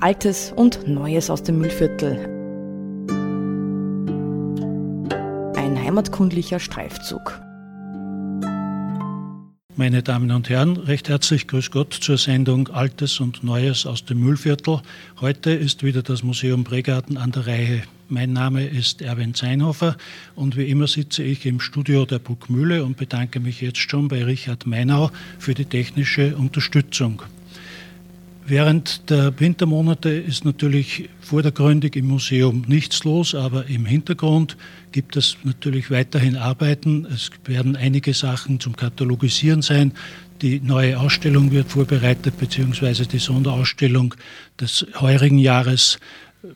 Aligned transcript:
Altes 0.00 0.52
und 0.54 0.86
Neues 0.86 1.30
aus 1.30 1.42
dem 1.42 1.58
Müllviertel. 1.58 2.18
Ein 5.56 5.82
heimatkundlicher 5.82 6.60
Streifzug. 6.60 7.40
Meine 9.74 10.02
Damen 10.02 10.30
und 10.32 10.50
Herren, 10.50 10.76
recht 10.76 11.08
herzlich 11.08 11.48
grüß 11.48 11.70
Gott 11.70 11.94
zur 11.94 12.18
Sendung 12.18 12.68
Altes 12.68 13.20
und 13.20 13.42
Neues 13.42 13.86
aus 13.86 14.04
dem 14.04 14.20
Müllviertel. 14.20 14.82
Heute 15.20 15.52
ist 15.52 15.82
wieder 15.82 16.02
das 16.02 16.22
Museum 16.22 16.62
Bregarten 16.62 17.16
an 17.16 17.32
der 17.32 17.46
Reihe. 17.46 17.82
Mein 18.10 18.34
Name 18.34 18.66
ist 18.66 19.00
Erwin 19.00 19.32
Zeinhofer 19.34 19.96
und 20.34 20.56
wie 20.56 20.68
immer 20.68 20.88
sitze 20.88 21.22
ich 21.22 21.46
im 21.46 21.58
Studio 21.58 22.04
der 22.04 22.18
Burgmühle 22.18 22.84
und 22.84 22.98
bedanke 22.98 23.40
mich 23.40 23.62
jetzt 23.62 23.78
schon 23.78 24.08
bei 24.08 24.24
Richard 24.24 24.66
Meinau 24.66 25.10
für 25.38 25.54
die 25.54 25.64
technische 25.64 26.36
Unterstützung. 26.36 27.22
Während 28.48 29.10
der 29.10 29.40
Wintermonate 29.40 30.08
ist 30.08 30.44
natürlich 30.44 31.08
vordergründig 31.20 31.96
im 31.96 32.06
Museum 32.06 32.62
nichts 32.68 33.02
los, 33.02 33.34
aber 33.34 33.66
im 33.66 33.84
Hintergrund 33.84 34.56
gibt 34.92 35.16
es 35.16 35.36
natürlich 35.42 35.90
weiterhin 35.90 36.36
Arbeiten. 36.36 37.06
Es 37.06 37.30
werden 37.44 37.74
einige 37.74 38.14
Sachen 38.14 38.60
zum 38.60 38.76
Katalogisieren 38.76 39.62
sein. 39.62 39.94
Die 40.42 40.60
neue 40.60 41.00
Ausstellung 41.00 41.50
wird 41.50 41.72
vorbereitet, 41.72 42.38
beziehungsweise 42.38 43.08
die 43.08 43.18
Sonderausstellung 43.18 44.14
des 44.60 44.86
heurigen 45.00 45.38
Jahres 45.38 45.98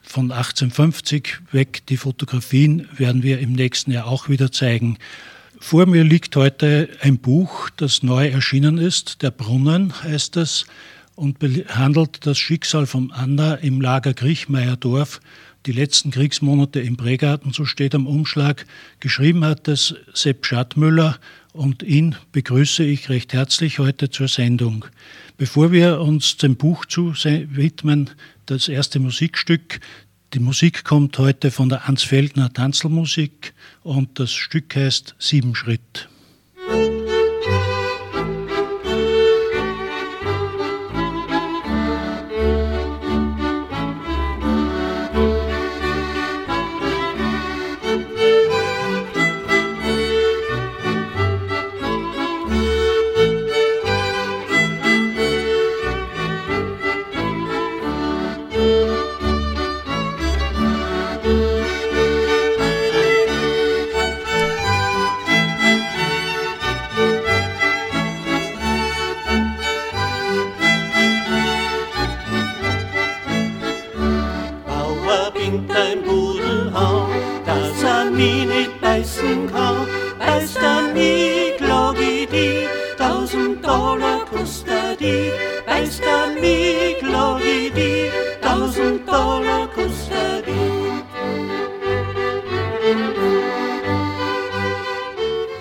von 0.00 0.30
1850 0.30 1.38
weg. 1.50 1.84
Die 1.88 1.96
Fotografien 1.96 2.86
werden 2.96 3.24
wir 3.24 3.40
im 3.40 3.54
nächsten 3.54 3.90
Jahr 3.90 4.06
auch 4.06 4.28
wieder 4.28 4.52
zeigen. 4.52 4.96
Vor 5.58 5.86
mir 5.86 6.04
liegt 6.04 6.36
heute 6.36 6.88
ein 7.00 7.18
Buch, 7.18 7.68
das 7.70 8.04
neu 8.04 8.28
erschienen 8.28 8.78
ist. 8.78 9.22
Der 9.22 9.32
Brunnen 9.32 9.92
heißt 10.04 10.36
es 10.36 10.66
und 11.20 11.38
behandelt 11.38 12.24
das 12.24 12.38
Schicksal 12.38 12.86
von 12.86 13.12
Anna 13.12 13.56
im 13.56 13.82
Lager 13.82 14.14
Griechmeierdorf, 14.14 15.20
die 15.66 15.72
letzten 15.72 16.10
Kriegsmonate 16.10 16.80
im 16.80 16.96
Bregarten, 16.96 17.52
so 17.52 17.66
steht 17.66 17.94
am 17.94 18.06
Umschlag. 18.06 18.64
Geschrieben 19.00 19.44
hat 19.44 19.68
es 19.68 19.94
Sepp 20.14 20.46
Schadmüller 20.46 21.18
und 21.52 21.82
ihn 21.82 22.16
begrüße 22.32 22.84
ich 22.84 23.10
recht 23.10 23.34
herzlich 23.34 23.78
heute 23.78 24.08
zur 24.08 24.28
Sendung. 24.28 24.86
Bevor 25.36 25.72
wir 25.72 26.00
uns 26.00 26.38
dem 26.38 26.56
Buch 26.56 26.86
zu 26.86 27.12
widmen, 27.12 28.08
das 28.46 28.68
erste 28.68 28.98
Musikstück. 28.98 29.80
Die 30.32 30.40
Musik 30.40 30.84
kommt 30.84 31.18
heute 31.18 31.50
von 31.50 31.68
der 31.68 31.86
Ansfeldner 31.86 32.50
Tanzelmusik 32.50 33.52
und 33.82 34.18
das 34.18 34.32
Stück 34.32 34.74
heißt 34.74 35.16
Sieben 35.18 35.54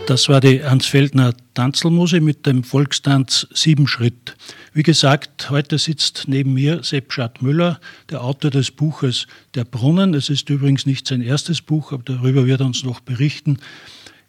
Das 0.09 0.27
war 0.27 0.41
die 0.41 0.63
Ansfeldner 0.63 1.35
Tanzelmuse 1.53 2.19
mit 2.19 2.47
dem 2.47 2.63
Volkstanz 2.63 3.45
Siebenschritt. 3.53 4.35
Wie 4.73 4.81
gesagt, 4.81 5.51
heute 5.51 5.77
sitzt 5.77 6.23
neben 6.25 6.55
mir 6.55 6.83
Sepp 6.83 7.13
Schadmüller, 7.13 7.79
der 8.09 8.23
Autor 8.23 8.49
des 8.49 8.71
Buches 8.71 9.27
Der 9.53 9.65
Brunnen. 9.65 10.15
Es 10.15 10.31
ist 10.31 10.49
übrigens 10.49 10.87
nicht 10.87 11.05
sein 11.05 11.21
erstes 11.21 11.61
Buch, 11.61 11.91
aber 11.91 12.01
darüber 12.01 12.47
wird 12.47 12.59
er 12.59 12.65
uns 12.65 12.81
noch 12.81 13.01
berichten. 13.01 13.59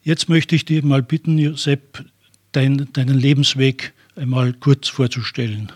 Jetzt 0.03 0.29
möchte 0.29 0.55
ich 0.55 0.67
dir 0.67 0.85
mal 0.85 1.03
bitten, 1.03 1.57
Sepp, 1.57 2.05
dein, 2.53 2.93
deinen 2.93 3.19
Lebensweg 3.19 3.95
einmal 4.17 4.53
kurz 4.53 4.89
vorzustellen. 4.89 5.73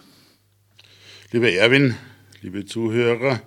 Lieber 1.32 1.50
Erwin, 1.50 1.94
liebe 2.42 2.66
Zuhörer, 2.66 3.40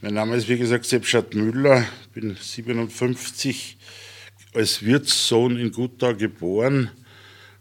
mein 0.00 0.14
Name 0.14 0.34
ist 0.34 0.48
wie 0.48 0.58
gesagt 0.58 0.86
Sepp 0.86 1.06
Schadmüller, 1.06 1.86
bin 2.14 2.36
57 2.36 3.76
als 4.54 4.82
Wirtssohn 4.84 5.56
in 5.56 5.72
Gutau 5.72 6.14
geboren, 6.14 6.90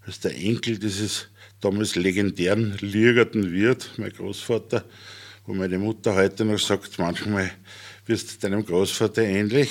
als 0.06 0.20
der 0.20 0.36
Enkel 0.36 0.80
dieses 0.80 1.28
damals 1.60 1.96
legendären 1.96 2.78
Liergerten 2.80 3.52
Wirt, 3.52 3.92
mein 3.98 4.12
Großvater, 4.12 4.86
wo 5.46 5.54
meine 5.54 5.80
Mutter 5.80 6.16
heute 6.16 6.46
noch 6.46 6.60
sagt, 6.60 6.98
manchmal 7.00 7.52
wirst 8.06 8.32
du 8.32 8.48
deinem 8.48 8.66
Großvater 8.66 9.24
ähnlich. 9.24 9.70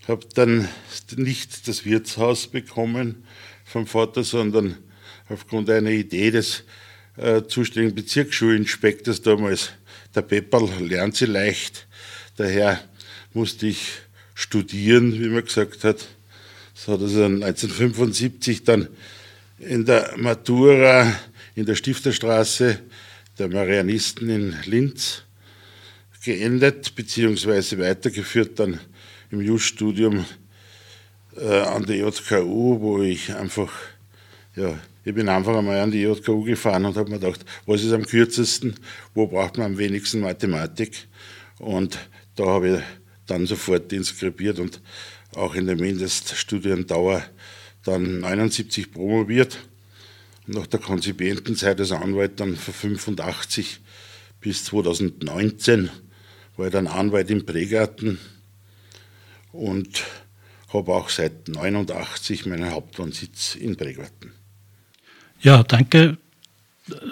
Ich 0.00 0.08
habe 0.08 0.26
dann 0.34 0.68
nicht 1.16 1.66
das 1.66 1.84
Wirtshaus 1.84 2.46
bekommen 2.46 3.24
vom 3.64 3.86
Vater, 3.86 4.22
sondern 4.22 4.76
aufgrund 5.28 5.70
einer 5.70 5.90
Idee 5.90 6.30
des 6.30 6.64
äh, 7.16 7.42
zuständigen 7.42 7.94
Bezirksschulinspektors 7.94 9.22
damals, 9.22 9.70
der 10.14 10.22
Pepperl 10.22 10.68
lernt 10.80 11.16
sie 11.16 11.26
leicht. 11.26 11.86
Daher 12.36 12.82
musste 13.32 13.66
ich 13.66 13.78
studieren, 14.44 15.12
wie 15.14 15.28
man 15.28 15.44
gesagt 15.44 15.84
hat. 15.84 16.06
Das 16.74 16.88
hat 16.88 17.00
also 17.00 17.24
1975 17.24 18.64
dann 18.64 18.88
in 19.58 19.84
der 19.86 20.14
Matura 20.16 21.12
in 21.54 21.64
der 21.64 21.76
Stifterstraße 21.76 22.80
der 23.38 23.48
Marianisten 23.48 24.28
in 24.28 24.56
Linz 24.66 25.22
geendet, 26.24 26.94
beziehungsweise 26.94 27.78
weitergeführt 27.78 28.58
dann 28.58 28.80
im 29.30 29.40
Just-Studium 29.40 30.24
äh, 31.36 31.60
an 31.60 31.86
der 31.86 31.96
JKU, 31.96 32.80
wo 32.80 33.02
ich 33.02 33.34
einfach, 33.34 33.72
ja, 34.56 34.78
ich 35.04 35.14
bin 35.14 35.28
einfach 35.28 35.56
einmal 35.56 35.80
an 35.80 35.90
die 35.90 36.02
JKU 36.02 36.44
gefahren 36.44 36.84
und 36.84 36.96
habe 36.96 37.10
mir 37.10 37.18
gedacht, 37.18 37.44
was 37.66 37.82
ist 37.82 37.92
am 37.92 38.04
kürzesten, 38.04 38.74
wo 39.14 39.26
braucht 39.26 39.58
man 39.58 39.72
am 39.72 39.78
wenigsten 39.78 40.20
Mathematik? 40.20 41.06
Und 41.58 41.98
da 42.36 42.46
habe 42.46 42.68
ich 42.68 43.03
dann 43.26 43.46
sofort 43.46 43.92
inskribiert 43.92 44.58
und 44.58 44.80
auch 45.34 45.54
in 45.54 45.66
der 45.66 45.76
Mindeststudiendauer 45.76 47.22
dann 47.84 48.20
79 48.20 48.92
promoviert. 48.92 49.58
Nach 50.46 50.66
der 50.66 50.80
Konzipientenzeit 50.80 51.80
als 51.80 51.92
Anwalt 51.92 52.40
dann 52.40 52.56
von 52.56 52.74
85 52.74 53.80
bis 54.40 54.64
2019 54.64 55.90
war 56.56 56.66
ich 56.66 56.72
dann 56.72 56.86
Anwalt 56.86 57.30
im 57.30 57.46
Prägarten 57.46 58.18
und 59.52 60.04
habe 60.72 60.94
auch 60.94 61.08
seit 61.08 61.48
89 61.48 62.46
meinen 62.46 62.70
Hauptwohnsitz 62.70 63.54
in 63.54 63.76
Prägarten. 63.76 64.32
Ja, 65.40 65.62
danke. 65.62 66.18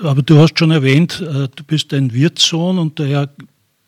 Aber 0.02 0.22
du 0.22 0.38
hast 0.38 0.58
schon 0.58 0.70
erwähnt, 0.70 1.20
äh, 1.20 1.48
du 1.48 1.64
bist 1.66 1.94
ein 1.94 2.12
Wirtssohn 2.12 2.78
und 2.78 2.98
daher 2.98 3.30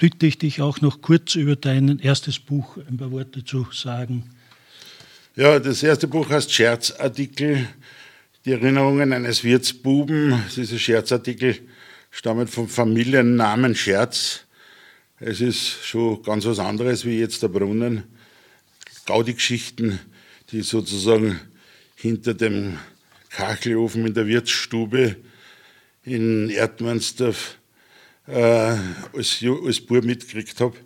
bitte 0.04 0.26
ich 0.26 0.36
dich 0.36 0.60
auch 0.60 0.82
noch 0.82 1.00
kurz 1.00 1.34
über 1.34 1.56
dein 1.56 1.98
erstes 1.98 2.38
Buch 2.38 2.76
ein 2.76 2.98
paar 2.98 3.10
Worte 3.10 3.42
zu 3.42 3.66
sagen. 3.72 4.24
Ja, 5.34 5.58
das 5.58 5.82
erste 5.82 6.08
Buch 6.08 6.28
heißt 6.28 6.52
Scherzartikel, 6.52 7.66
die 8.44 8.52
Erinnerungen 8.52 9.14
eines 9.14 9.44
Wirtsbuben. 9.44 10.42
Diese 10.54 10.78
Scherzartikel 10.78 11.58
stammen 12.10 12.48
vom 12.48 12.68
Familiennamen 12.68 13.74
Scherz. 13.74 14.44
Es 15.20 15.40
ist 15.40 15.82
schon 15.86 16.22
ganz 16.22 16.44
was 16.44 16.58
anderes 16.58 17.06
wie 17.06 17.18
jetzt 17.18 17.42
der 17.42 17.48
Brunnen. 17.48 18.02
Gaudi-Geschichten, 19.06 20.00
die 20.50 20.60
sozusagen 20.60 21.40
hinter 21.94 22.34
dem 22.34 22.76
Kachelofen 23.30 24.06
in 24.06 24.12
der 24.12 24.26
Wirtsstube 24.26 25.16
in 26.04 26.50
Erdmannsdorf 26.50 27.56
äh, 28.26 28.76
als, 29.12 29.44
als 29.64 29.80
Bub 29.80 30.04
mitgekriegt 30.04 30.60
habe 30.60 30.76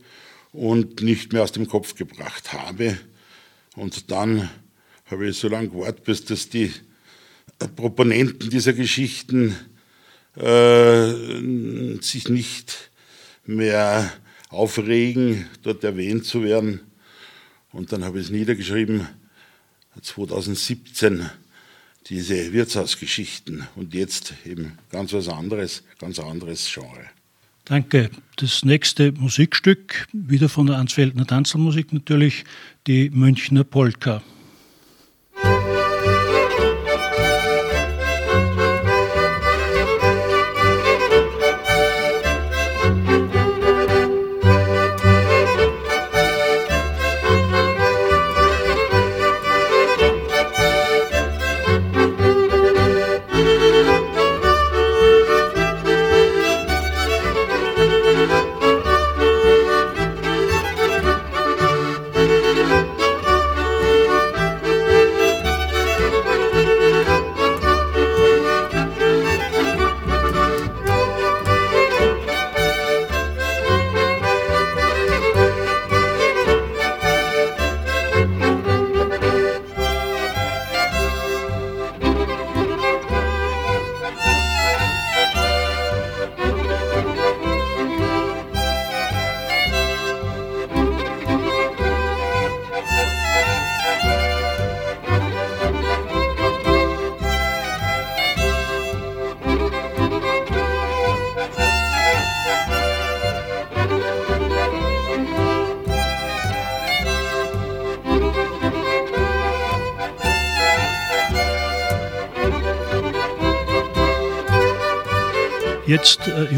und 0.52 1.02
nicht 1.02 1.32
mehr 1.32 1.42
aus 1.42 1.52
dem 1.52 1.68
Kopf 1.68 1.94
gebracht 1.94 2.52
habe. 2.52 2.98
Und 3.76 4.10
dann 4.10 4.50
habe 5.06 5.28
ich 5.28 5.38
so 5.38 5.48
lange 5.48 5.68
gewartet, 5.68 6.04
bis 6.04 6.24
das 6.24 6.48
die 6.48 6.72
Proponenten 7.76 8.50
dieser 8.50 8.72
Geschichten 8.72 9.56
äh, 10.36 11.12
sich 12.00 12.28
nicht 12.28 12.90
mehr 13.44 14.12
aufregen, 14.50 15.46
dort 15.62 15.84
erwähnt 15.84 16.24
zu 16.24 16.42
werden. 16.42 16.80
Und 17.72 17.92
dann 17.92 18.04
habe 18.04 18.18
ich 18.18 18.26
es 18.26 18.30
niedergeschrieben, 18.30 19.06
2017 20.00 21.28
diese 22.06 22.52
Wirtshausgeschichten 22.52 23.66
und 23.76 23.92
jetzt 23.92 24.34
eben 24.46 24.78
ganz 24.90 25.12
was 25.12 25.28
anderes, 25.28 25.82
ganz 25.98 26.18
anderes 26.18 26.70
Genre. 26.72 27.10
Danke. 27.68 28.08
Das 28.36 28.64
nächste 28.64 29.12
Musikstück, 29.12 30.06
wieder 30.12 30.48
von 30.48 30.68
der 30.68 30.78
Ansfeldner 30.78 31.26
Tanzelmusik 31.26 31.92
natürlich, 31.92 32.44
die 32.86 33.10
Münchner 33.10 33.62
Polka. 33.62 34.22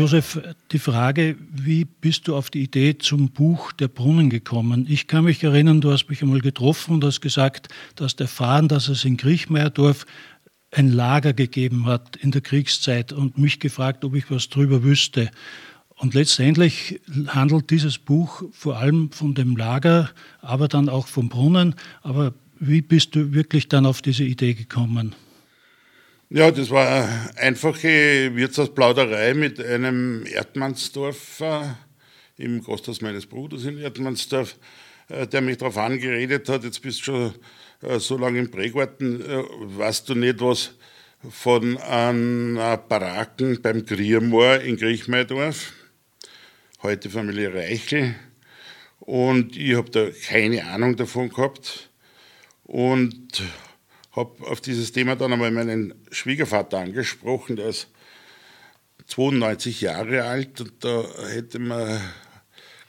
Josef, 0.01 0.41
die 0.73 0.79
Frage, 0.79 1.37
wie 1.53 1.85
bist 1.85 2.27
du 2.27 2.35
auf 2.35 2.49
die 2.49 2.63
Idee 2.63 2.97
zum 2.97 3.29
Buch 3.29 3.71
Der 3.73 3.89
Brunnen 3.89 4.31
gekommen? 4.31 4.87
Ich 4.89 5.09
kann 5.09 5.25
mich 5.25 5.45
erinnern, 5.45 5.83
du 5.83 5.93
hast 5.93 6.09
mich 6.09 6.23
einmal 6.23 6.41
getroffen 6.41 6.95
und 6.95 7.05
hast 7.05 7.21
gesagt, 7.21 7.69
du 7.97 8.05
hast 8.05 8.19
erfahren, 8.19 8.67
dass 8.67 8.89
es 8.89 9.05
in 9.05 9.19
Griechmeierdorf 9.19 10.07
ein 10.71 10.91
Lager 10.91 11.35
gegeben 11.35 11.85
hat 11.85 12.17
in 12.17 12.31
der 12.31 12.41
Kriegszeit 12.41 13.13
und 13.13 13.37
mich 13.37 13.61
gefragt, 13.61 14.03
ob 14.03 14.15
ich 14.15 14.31
was 14.31 14.49
drüber 14.49 14.83
wüsste. 14.83 15.31
Und 15.97 16.15
letztendlich 16.15 17.03
handelt 17.27 17.69
dieses 17.69 17.99
Buch 17.99 18.43
vor 18.53 18.79
allem 18.79 19.13
von 19.13 19.35
dem 19.35 19.55
Lager, 19.55 20.09
aber 20.41 20.69
dann 20.69 20.89
auch 20.89 21.09
vom 21.09 21.29
Brunnen. 21.29 21.75
Aber 22.01 22.33
wie 22.59 22.81
bist 22.81 23.15
du 23.15 23.35
wirklich 23.35 23.69
dann 23.69 23.85
auf 23.85 24.01
diese 24.01 24.25
Idee 24.25 24.55
gekommen? 24.55 25.15
Ja, 26.33 26.53
das 26.53 26.71
war 26.71 26.87
eine 26.87 27.39
einfache 27.39 28.31
Wirtshausplauderei 28.37 29.35
mit 29.35 29.59
einem 29.59 30.25
Erdmannsdorfer 30.27 31.77
im 32.37 32.63
Gasthaus 32.63 33.01
meines 33.01 33.27
Bruders 33.27 33.65
in 33.65 33.79
Erdmannsdorf, 33.79 34.55
äh, 35.09 35.27
der 35.27 35.41
mich 35.41 35.57
darauf 35.57 35.77
angeredet 35.77 36.49
hat, 36.49 36.63
jetzt 36.63 36.83
bist 36.83 37.01
du 37.01 37.03
schon 37.03 37.35
äh, 37.83 37.99
so 37.99 38.17
lange 38.17 38.39
im 38.39 38.49
Prägarten, 38.49 39.21
äh, 39.23 39.43
weißt 39.77 40.09
du 40.09 40.15
nicht 40.15 40.41
was 40.41 40.77
von 41.29 41.77
einer 41.79 42.77
Baracken 42.77 43.61
beim 43.61 43.85
Griermoor 43.85 44.61
in 44.61 44.77
Griechmeidorf, 44.77 45.73
heute 46.85 47.11
Familie 47.11 47.53
Reichel. 47.53 48.15
Und 49.01 49.57
ich 49.57 49.75
habe 49.75 49.91
da 49.91 50.07
keine 50.29 50.65
Ahnung 50.65 50.95
davon 50.95 51.29
gehabt. 51.29 51.91
Und 52.63 53.43
habe 54.13 54.47
auf 54.47 54.61
dieses 54.61 54.93
Thema 54.93 55.17
dann 55.17 55.33
einmal 55.33 55.51
meinen 55.51 55.95
Schwiegervater 56.11 56.79
angesprochen, 56.79 57.57
der 57.57 57.69
ist 57.69 57.89
92 59.07 59.81
Jahre 59.81 60.25
alt 60.25 60.61
und 60.61 60.85
da 60.85 61.05
hätte 61.29 61.59
man 61.59 62.01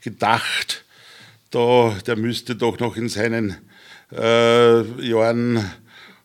gedacht, 0.02 0.86
da, 1.52 1.98
der 2.06 2.16
müsste 2.16 2.56
doch 2.56 2.80
noch 2.80 2.96
in 2.96 3.10
seinen 3.10 3.58
äh, 4.12 4.82
Jahren 5.02 5.72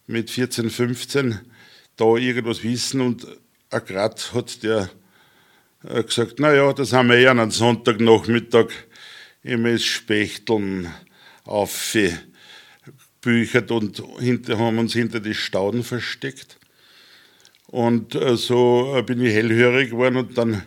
mit 0.06 0.30
14, 0.30 0.70
15 0.70 1.40
da 1.96 2.16
irgendwas 2.16 2.62
wissen 2.62 3.00
und 3.00 3.26
gerade 3.70 4.22
hat 4.34 4.62
der 4.62 4.90
äh, 5.84 6.02
gesagt, 6.02 6.40
naja, 6.40 6.72
das 6.72 6.92
haben 6.92 7.10
wir 7.10 7.30
an 7.30 7.40
einem 7.40 7.50
Sonntagnachmittag 7.50 8.68
im 9.42 9.78
Spechteln 9.78 10.92
auf 11.44 11.96
büchert 13.20 13.70
und 13.70 14.02
hinter, 14.18 14.58
haben 14.58 14.78
uns 14.78 14.92
hinter 14.92 15.20
die 15.20 15.34
Stauden 15.34 15.84
versteckt. 15.84 16.58
Und 17.66 18.14
äh, 18.14 18.36
so 18.36 18.94
äh, 18.96 19.02
bin 19.02 19.20
ich 19.20 19.34
hellhörig 19.34 19.90
geworden 19.90 20.16
und 20.16 20.38
dann 20.38 20.62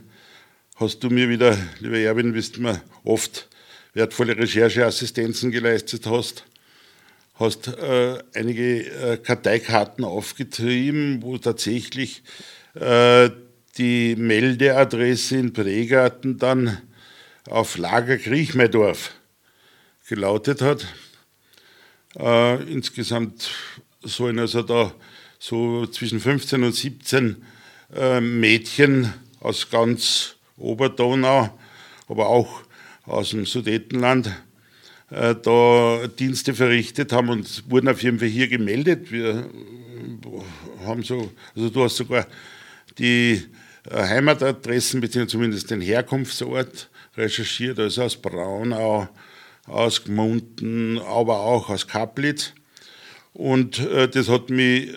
hast 0.75 1.03
du 1.03 1.09
mir 1.09 1.29
wieder, 1.29 1.57
lieber 1.79 1.97
Erwin, 1.97 2.33
wie 2.33 2.41
du 2.41 2.61
mir 2.61 2.81
oft 3.03 3.47
wertvolle 3.93 4.37
Rechercheassistenzen 4.37 5.51
geleistet 5.51 6.05
hast, 6.05 6.45
hast 7.35 7.67
äh, 7.67 8.17
einige 8.33 8.85
äh, 8.85 9.17
Karteikarten 9.17 10.03
aufgetrieben, 10.03 11.21
wo 11.23 11.37
tatsächlich 11.37 12.21
äh, 12.75 13.29
die 13.77 14.15
Meldeadresse 14.17 15.37
in 15.37 15.53
Pregarten 15.53 16.37
dann 16.37 16.81
auf 17.47 17.77
Lager 17.77 18.17
Griechmeidorf 18.17 19.13
gelautet 20.07 20.61
hat. 20.61 20.85
Äh, 22.17 22.63
insgesamt 22.71 23.51
sollen 24.01 24.39
also 24.39 24.61
da 24.61 24.93
so 25.37 25.85
zwischen 25.87 26.19
15 26.19 26.63
und 26.63 26.75
17 26.75 27.37
äh, 27.95 28.19
Mädchen 28.19 29.13
aus 29.39 29.69
ganz 29.69 30.35
Oberdonau, 30.57 31.57
aber 32.07 32.27
auch 32.27 32.63
aus 33.05 33.31
dem 33.31 33.45
Sudetenland 33.45 34.31
äh, 35.09 35.35
da 35.35 36.07
Dienste 36.07 36.53
verrichtet 36.53 37.11
haben 37.13 37.29
und 37.29 37.69
wurden 37.69 37.87
auf 37.87 38.03
jeden 38.03 38.19
Fall 38.19 38.27
hier 38.27 38.47
gemeldet. 38.47 39.11
Wir 39.11 39.49
haben 40.85 41.03
so, 41.03 41.31
also 41.55 41.69
du 41.69 41.83
hast 41.83 41.97
sogar 41.97 42.27
die 42.97 43.45
äh, 43.89 43.95
Heimatadressen, 43.95 45.01
beziehungsweise 45.01 45.31
zumindest 45.31 45.71
den 45.71 45.81
Herkunftsort 45.81 46.89
recherchiert, 47.17 47.79
also 47.79 48.03
aus 48.03 48.17
Braunau, 48.17 49.07
aus 49.69 50.03
Gmunden, 50.03 50.99
aber 50.99 51.39
auch 51.39 51.69
aus 51.69 51.87
Kaplitz. 51.87 52.53
Und 53.33 53.79
äh, 53.79 54.09
das 54.09 54.27
hat 54.29 54.49
mich 54.49 54.93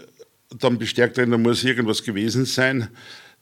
dann 0.59 0.79
bestärkt, 0.79 1.19
da 1.19 1.26
muss 1.26 1.64
irgendwas 1.64 2.02
gewesen 2.02 2.45
sein. 2.45 2.88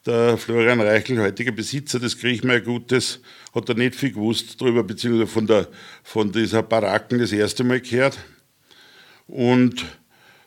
Der 0.05 0.37
Florian 0.37 0.81
Reichel, 0.81 1.19
heutiger 1.19 1.51
Besitzer 1.51 1.99
des 1.99 2.19
Griechmeiergutes, 2.19 3.21
hat 3.53 3.69
da 3.69 3.73
nicht 3.73 3.95
viel 3.95 4.11
gewusst 4.11 4.59
darüber, 4.59 4.83
beziehungsweise 4.83 5.27
von, 5.27 5.45
der, 5.45 5.67
von 6.03 6.31
dieser 6.31 6.63
Baracken 6.63 7.19
das 7.19 7.31
erste 7.31 7.63
Mal 7.63 7.81
gehört. 7.81 8.17
Und 9.27 9.85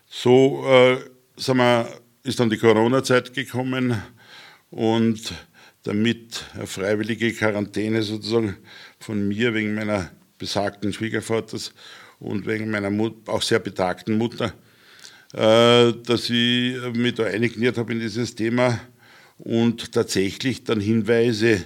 so 0.07 0.65
äh, 0.67 0.97
wir, 1.37 1.87
ist 2.23 2.39
dann 2.39 2.49
die 2.49 2.57
Corona-Zeit 2.57 3.33
gekommen 3.33 4.01
und 4.71 5.33
damit 5.83 6.45
eine 6.55 6.67
freiwillige 6.67 7.31
Quarantäne 7.33 8.01
sozusagen 8.03 8.57
von 8.99 9.27
mir 9.27 9.53
wegen 9.53 9.75
meiner 9.75 10.11
besagten 10.37 10.93
Schwiegervaters 10.93 11.73
und 12.19 12.45
wegen 12.45 12.69
meiner 12.69 12.89
Mut 12.89 13.27
auch 13.27 13.41
sehr 13.41 13.59
betagten 13.59 14.17
Mutter, 14.17 14.53
äh, 15.33 15.93
dass 16.03 16.29
ich 16.29 16.77
mich 16.93 17.15
da 17.15 17.25
eingekniert 17.25 17.77
habe 17.77 17.93
in 17.93 17.99
dieses 17.99 18.35
Thema 18.35 18.79
und 19.37 19.91
tatsächlich 19.91 20.63
dann 20.63 20.79
Hinweise 20.79 21.65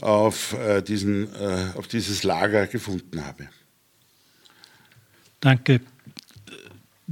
auf, 0.00 0.54
äh, 0.54 0.82
diesen, 0.82 1.32
äh, 1.34 1.68
auf 1.74 1.88
dieses 1.88 2.22
Lager 2.22 2.66
gefunden 2.66 3.24
habe. 3.24 3.48
Danke. 5.40 5.80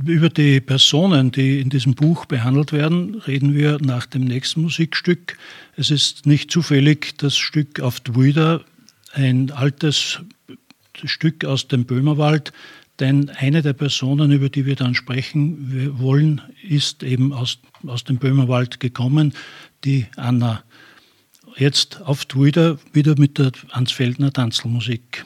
Über 0.04 0.28
die 0.28 0.60
Personen, 0.60 1.32
die 1.32 1.60
in 1.60 1.70
diesem 1.70 1.94
Buch 1.94 2.26
behandelt 2.26 2.72
werden, 2.72 3.16
reden 3.16 3.54
wir 3.54 3.78
nach 3.80 4.06
dem 4.06 4.24
nächsten 4.24 4.62
Musikstück. 4.62 5.36
Es 5.76 5.90
ist 5.90 6.24
nicht 6.24 6.52
zufällig 6.52 7.16
das 7.18 7.36
Stück 7.36 7.80
auf 7.80 7.98
Dwida, 8.00 8.64
ein 9.12 9.50
altes 9.50 10.20
Stück 11.06 11.44
aus 11.44 11.68
dem 11.68 11.84
Böhmerwald, 11.84 12.52
denn 13.00 13.30
eine 13.30 13.62
der 13.62 13.74
Personen, 13.74 14.32
über 14.32 14.48
die 14.48 14.66
wir 14.66 14.74
dann 14.74 14.94
sprechen 14.94 15.98
wollen, 15.98 16.40
ist 16.68 17.02
eben 17.02 17.32
aus, 17.32 17.58
aus 17.86 18.04
dem 18.04 18.18
Böhmerwald 18.18 18.80
gekommen, 18.80 19.34
die 19.84 20.06
Anna. 20.16 20.64
Jetzt 21.56 22.02
auf 22.02 22.24
Twitter 22.24 22.78
wieder 22.92 23.14
mit 23.18 23.38
der 23.38 23.52
Ansfeldner 23.70 24.32
Tanzelmusik. 24.32 25.24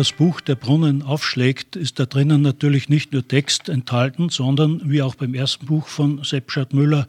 Das 0.00 0.12
Buch 0.12 0.40
Der 0.40 0.54
Brunnen 0.54 1.02
aufschlägt, 1.02 1.76
ist 1.76 1.98
da 1.98 2.06
drinnen 2.06 2.40
natürlich 2.40 2.88
nicht 2.88 3.12
nur 3.12 3.28
Text 3.28 3.68
enthalten, 3.68 4.30
sondern 4.30 4.80
wie 4.90 5.02
auch 5.02 5.14
beim 5.14 5.34
ersten 5.34 5.66
Buch 5.66 5.88
von 5.88 6.24
Sepp 6.24 6.50
Schadmüller 6.50 7.06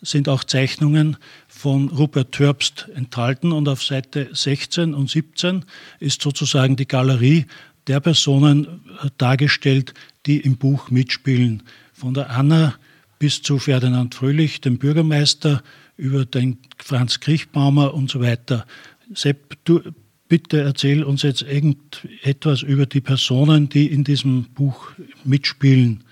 sind 0.00 0.28
auch 0.28 0.42
Zeichnungen 0.42 1.18
von 1.46 1.88
Rupert 1.88 2.32
Törbst 2.32 2.88
enthalten 2.96 3.52
und 3.52 3.68
auf 3.68 3.84
Seite 3.84 4.28
16 4.32 4.92
und 4.92 5.08
17 5.08 5.64
ist 6.00 6.20
sozusagen 6.20 6.74
die 6.74 6.88
Galerie 6.88 7.46
der 7.86 8.00
Personen 8.00 8.64
äh, 9.04 9.10
dargestellt, 9.18 9.94
die 10.26 10.40
im 10.40 10.56
Buch 10.56 10.90
mitspielen. 10.90 11.62
Von 11.92 12.12
der 12.12 12.30
Anna 12.30 12.74
bis 13.20 13.40
zu 13.40 13.60
Ferdinand 13.60 14.16
Fröhlich, 14.16 14.60
dem 14.60 14.78
Bürgermeister, 14.78 15.62
über 15.96 16.24
den 16.24 16.58
Franz 16.76 17.20
Kriechbaumer 17.20 17.94
und 17.94 18.10
so 18.10 18.20
weiter. 18.20 18.66
Sepp, 19.14 19.56
bitte 20.32 20.62
erzähl 20.62 21.04
uns 21.04 21.20
jetzt 21.24 21.42
irgendetwas 21.42 22.62
über 22.62 22.86
die 22.86 23.02
Personen, 23.02 23.68
die 23.68 23.92
in 23.92 24.02
diesem 24.02 24.44
Buch 24.54 24.92
mitspielen. 25.24 26.04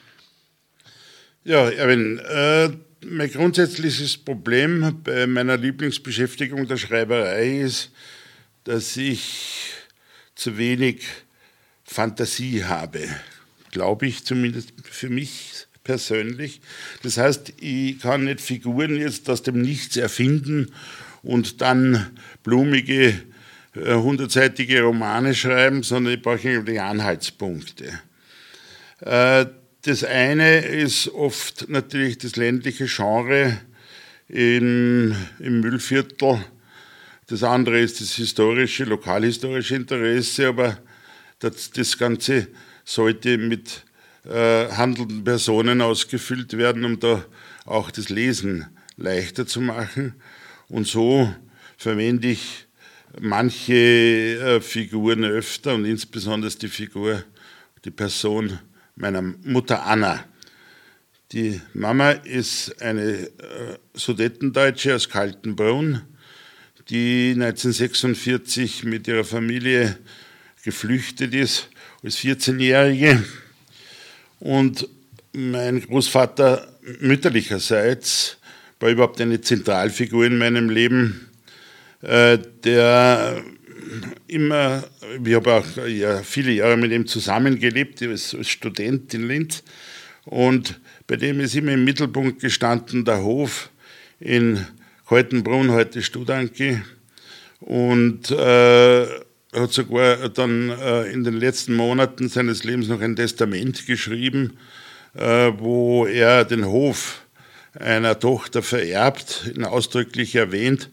Ja, 1.43 1.71
Erwin, 1.71 2.19
äh, 2.19 2.69
mein 3.03 3.31
grundsätzliches 3.31 4.19
Problem 4.19 5.01
bei 5.03 5.27
meiner 5.27 5.57
Lieblingsbeschäftigung 5.57 6.69
der 6.69 6.77
Schreiberei 6.77 7.61
ist, 7.61 7.93
dass 8.65 8.95
ich 8.99 9.71
zu 10.35 10.59
wenig 10.59 11.01
Fantasie 11.85 12.65
habe. 12.65 13.09
Glaube 13.71 14.07
ich 14.07 14.27
zumindest 14.27 14.75
für 14.83 15.09
mich 15.09 15.67
persönlich. 15.83 16.61
Das 17.03 17.17
heißt, 17.17 17.55
ich 17.59 18.01
kann 18.01 18.25
nicht 18.25 18.43
Figuren 18.43 18.99
jetzt 18.99 19.31
aus 19.31 19.43
dem 19.43 19.63
Nichts 19.63 19.97
erfinden 19.97 20.73
und 21.23 21.63
dann 21.63 22.11
blumige 22.43 23.19
hundertseitige 23.75 24.83
Romane 24.83 25.35
schreiben, 25.35 25.83
sondern 25.83 26.15
ich 26.15 26.23
brauche 26.23 26.49
eigentlich 26.49 26.81
Anhaltspunkte. 26.81 28.01
Äh, 29.01 29.47
das 29.83 30.05
eine 30.05 30.59
ist 30.61 31.09
oft 31.09 31.69
natürlich 31.69 32.19
das 32.19 32.37
ländliche 32.37 32.87
Genre 32.87 33.59
in, 34.29 35.17
im 35.39 35.61
Müllviertel. 35.61 36.45
Das 37.29 37.43
andere 37.43 37.81
ist 37.81 38.01
das 38.01 38.13
historische, 38.13 38.85
lokalhistorische 38.85 39.77
Interesse, 39.77 40.49
aber 40.49 40.79
das, 41.39 41.71
das 41.71 41.97
Ganze 41.97 42.49
sollte 42.85 43.39
mit 43.39 43.85
äh, 44.25 44.69
handelnden 44.69 45.25
Personen 45.25 45.81
ausgefüllt 45.81 46.59
werden, 46.59 46.85
um 46.85 47.01
da 47.01 47.25
auch 47.65 47.91
das 47.91 48.09
Lesen 48.09 48.67
leichter 48.97 49.47
zu 49.47 49.61
machen. 49.61 50.15
Und 50.69 50.87
so 50.87 51.33
verwende 51.79 52.29
ich 52.29 52.67
manche 53.19 53.75
äh, 53.75 54.61
Figuren 54.61 55.25
öfter 55.25 55.75
und 55.75 55.85
insbesondere 55.85 56.53
die 56.53 56.69
Figur, 56.69 57.25
die 57.85 57.91
Person 57.91 58.59
meiner 58.97 59.23
Mutter 59.23 59.85
Anna. 59.87 60.25
Die 61.33 61.61
Mama 61.75 62.11
ist 62.11 62.81
eine 62.83 63.03
äh, 63.03 63.79
Sudetendeutsche 63.95 64.95
aus 64.95 65.09
Kaltenbrunn, 65.09 66.03
die 66.89 67.33
1946 67.35 68.85
mit 68.85 69.07
ihrer 69.07 69.25
Familie 69.25 69.97
geflüchtet 70.65 71.35
ist 71.35 71.69
als 72.03 72.19
14-Jährige. 72.19 73.25
Und 74.41 74.89
mein 75.33 75.81
Großvater 75.81 76.67
mütterlicherseits 77.01 78.39
war 78.81 78.91
überhaupt 78.91 79.21
eine 79.21 79.41
Zentralfigur 79.41 80.27
in 80.27 80.39
meinem 80.39 80.69
Leben 80.69 81.30
der 82.03 83.43
immer, 84.27 84.85
ich 85.25 85.35
habe 85.35 85.53
auch 85.53 85.87
ja, 85.87 86.23
viele 86.23 86.53
Jahre 86.53 86.77
mit 86.77 86.93
ihm 86.93 87.07
zusammengelebt, 87.07 88.03
als, 88.03 88.35
als 88.35 88.49
Student 88.49 89.13
in 89.15 89.27
Linz. 89.29 89.63
Und 90.25 90.81
bei 91.07 91.17
dem 91.17 91.41
ist 91.41 91.57
immer 91.57 91.73
im 91.73 91.85
Mittelpunkt 91.85 92.41
gestanden 92.41 93.05
der 93.05 93.23
Hof 93.23 93.71
in 94.21 94.67
Kaltenbrunn, 95.09 95.73
heute 95.73 96.03
Studanki. 96.03 96.81
Und 97.61 98.31
äh, 98.31 99.07
hat 99.53 99.73
sogar 99.73 100.29
dann 100.29 100.71
äh, 100.71 101.11
in 101.11 101.25
den 101.25 101.35
letzten 101.35 101.75
Monaten 101.75 102.29
seines 102.29 102.65
Lebens 102.65 102.89
noch 102.89 103.01
ein 103.01 103.17
Testament 103.17 103.87
geschrieben, 103.87 104.57
äh, 105.15 105.53
wo 105.59 106.07
er 106.07 106.45
den 106.45 106.65
Hof 106.67 107.27
einer 107.79 108.19
Tochter 108.19 108.63
vererbt, 108.63 109.53
ausdrücklich 109.63 110.35
erwähnt 110.35 110.91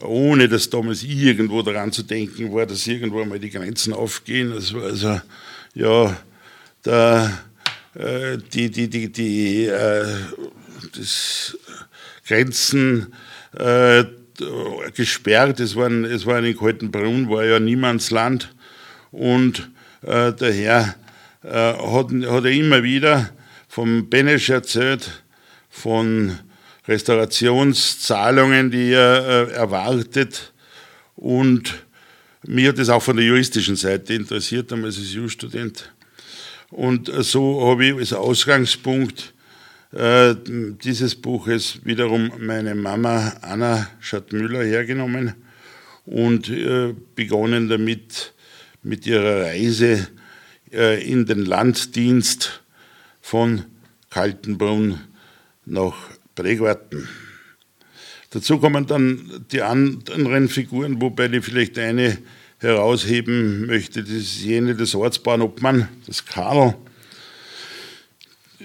ohne 0.00 0.48
dass 0.48 0.68
damals 0.70 1.02
irgendwo 1.02 1.62
daran 1.62 1.92
zu 1.92 2.02
denken 2.02 2.52
war, 2.52 2.66
dass 2.66 2.86
irgendwo 2.86 3.24
mal 3.24 3.38
die 3.38 3.50
Grenzen 3.50 3.92
aufgehen. 3.92 4.52
Das 4.54 4.74
war 4.74 4.82
also, 4.84 5.20
ja, 5.74 6.16
da, 6.82 7.38
äh, 7.94 8.38
die, 8.52 8.70
die, 8.70 8.88
die, 8.88 9.10
die, 9.10 9.66
äh, 9.66 10.04
das 10.96 11.56
Grenzen 12.26 13.12
äh, 13.56 14.04
gesperrt, 14.94 15.60
es, 15.60 15.76
waren, 15.76 16.04
es 16.04 16.26
war 16.26 16.42
in 16.42 16.56
Kaltenbrunn, 16.56 17.30
war 17.30 17.44
ja 17.44 17.58
Niemandsland 17.58 18.54
und 19.10 19.70
äh, 20.02 20.32
daher 20.32 20.94
äh, 21.42 21.48
hat, 21.48 22.10
hat 22.10 22.44
er 22.44 22.50
immer 22.50 22.82
wieder 22.82 23.30
vom 23.68 24.10
Benesch 24.10 24.50
erzählt, 24.50 25.22
von 25.70 26.38
Restaurationszahlungen, 26.88 28.70
die 28.70 28.92
er 28.92 29.48
äh, 29.48 29.52
erwartet 29.52 30.52
und 31.16 31.74
Mir 32.48 32.68
hat 32.68 32.78
das 32.78 32.90
auch 32.90 33.02
von 33.02 33.16
der 33.16 33.26
juristischen 33.26 33.74
Seite 33.74 34.14
interessiert, 34.14 34.70
damals 34.70 34.98
als 34.98 35.12
Jurastudent. 35.12 35.92
Und 36.70 37.10
so 37.24 37.68
habe 37.68 37.86
ich 37.86 37.94
als 37.94 38.12
Ausgangspunkt 38.12 39.34
äh, 39.92 40.36
dieses 40.46 41.16
Buches 41.16 41.80
wiederum 41.82 42.30
meine 42.38 42.76
Mama 42.76 43.32
Anna 43.42 43.88
Schattmüller 43.98 44.62
hergenommen 44.62 45.34
und 46.04 46.48
äh, 46.48 46.94
begonnen 47.16 47.68
damit 47.68 48.32
mit 48.84 49.06
ihrer 49.06 49.46
Reise 49.46 50.06
in 50.70 51.26
den 51.26 51.46
Landdienst 51.46 52.62
von 53.20 53.64
Kaltenbrunn 54.10 55.00
nach 55.64 55.96
Prägwarten. 56.36 57.08
Dazu 58.30 58.58
kommen 58.58 58.86
dann 58.86 59.44
die 59.50 59.62
anderen 59.62 60.48
Figuren, 60.48 61.00
wobei 61.00 61.26
ich 61.26 61.44
vielleicht 61.44 61.78
eine 61.78 62.18
herausheben 62.58 63.66
möchte, 63.66 64.02
das 64.02 64.12
ist 64.12 64.42
jene 64.42 64.74
des 64.74 64.94
Ortsbauernobmann, 64.94 65.88
das 66.06 66.24
Karl. 66.24 66.74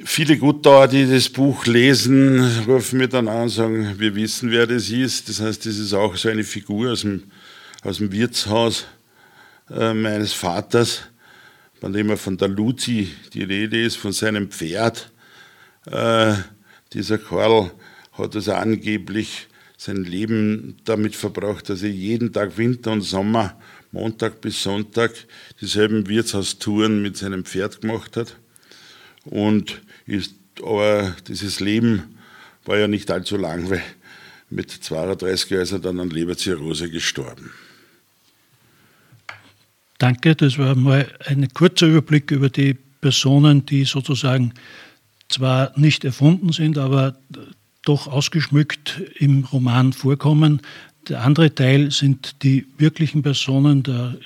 Viele 0.06 0.38
Gutdauer, 0.38 0.88
die 0.88 1.10
das 1.10 1.30
Buch 1.30 1.66
lesen, 1.66 2.40
rufen 2.66 2.98
mir 2.98 3.08
dann 3.08 3.28
an 3.28 3.44
und 3.44 3.50
sagen, 3.50 3.96
wir 3.98 4.16
wissen, 4.16 4.50
wer 4.50 4.66
das 4.66 4.90
ist. 4.90 5.30
Das 5.30 5.42
heißt, 5.42 5.66
das 5.66 5.78
ist 5.78 5.94
auch 5.94 6.16
so 6.16 6.30
eine 6.30 6.44
Figur 6.44 6.92
aus 6.92 7.02
dem, 7.02 7.24
aus 7.84 7.98
dem 7.98 8.12
Wirtshaus 8.12 8.86
äh, 9.70 9.94
meines 9.94 10.34
Vaters, 10.34 11.02
von 11.80 11.94
dem 11.94 12.10
er 12.10 12.18
von 12.18 12.38
der 12.38 12.48
Luzi 12.48 13.10
die 13.34 13.44
Rede 13.44 13.82
ist, 13.82 13.98
von 13.98 14.14
seinem 14.14 14.50
Pferd. 14.50 15.12
Äh, 15.86 16.34
dieser 16.94 17.18
Karl 17.18 17.72
hat 18.14 18.36
also 18.36 18.54
angeblich 18.54 19.48
sein 19.78 20.04
Leben 20.04 20.78
damit 20.86 21.16
verbracht, 21.16 21.70
dass 21.70 21.82
er 21.82 21.90
jeden 21.90 22.32
Tag 22.34 22.58
Winter 22.58 22.92
und 22.92 23.02
Sommer, 23.02 23.60
Montag 23.92 24.40
bis 24.42 24.62
Sonntag, 24.62 25.12
dieselben 25.60 26.08
Wirtshaustouren 26.08 27.02
mit 27.02 27.18
seinem 27.18 27.46
Pferd 27.46 27.82
gemacht 27.82 28.16
hat. 28.16 28.38
Und 29.26 29.82
ist, 30.06 30.36
aber 30.62 31.16
dieses 31.28 31.60
Leben 31.60 32.16
war 32.66 32.78
ja 32.78 32.88
nicht 32.88 33.10
allzu 33.10 33.38
lang, 33.38 33.70
weil 33.70 33.84
mit 34.50 34.70
32 34.70 35.50
Jahren 35.50 35.64
ist 35.64 35.72
er 35.72 35.80
dann 35.80 36.00
an 36.00 36.10
Leberzirrhose 36.10 36.90
gestorben. 36.90 37.52
Danke, 39.98 40.36
das 40.36 40.58
war 40.58 40.76
mal 40.76 41.08
ein 41.26 41.48
kurzer 41.54 41.88
Überblick 41.88 42.32
über 42.32 42.50
die 42.50 42.74
Personen, 42.74 43.66
die 43.66 43.86
sozusagen 43.86 44.54
zwar 45.32 45.72
nicht 45.78 46.06
erfunden 46.06 46.52
sind, 46.52 46.78
aber 46.78 47.16
doch 47.84 48.08
ausgeschmückt 48.08 49.02
im 49.18 49.46
Roman 49.46 49.94
vorkommen. 49.94 50.62
Der 51.10 51.24
andere 51.24 51.56
Teil 51.56 51.92
sind 51.92 52.44
die 52.44 52.68
wirklichen 52.78 53.24
Personen, 53.24 53.84
der 53.84 54.18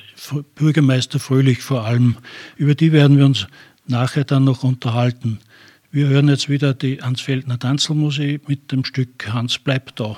Bürgermeister 0.55 1.19
Fröhlich 1.19 1.61
vor 1.61 1.85
allem. 1.85 2.17
Über 2.57 2.75
die 2.75 2.91
werden 2.91 3.17
wir 3.17 3.25
uns 3.25 3.47
nachher 3.87 4.25
dann 4.25 4.43
noch 4.43 4.63
unterhalten. 4.63 5.39
Wir 5.91 6.07
hören 6.07 6.27
jetzt 6.27 6.49
wieder 6.49 6.73
die 6.73 7.01
Ansfeldner 7.01 7.57
Tanzelmusik 7.57 8.49
mit 8.49 8.71
dem 8.73 8.83
Stück 8.83 9.31
Hans 9.31 9.57
bleibt 9.57 9.99
da. 9.99 10.17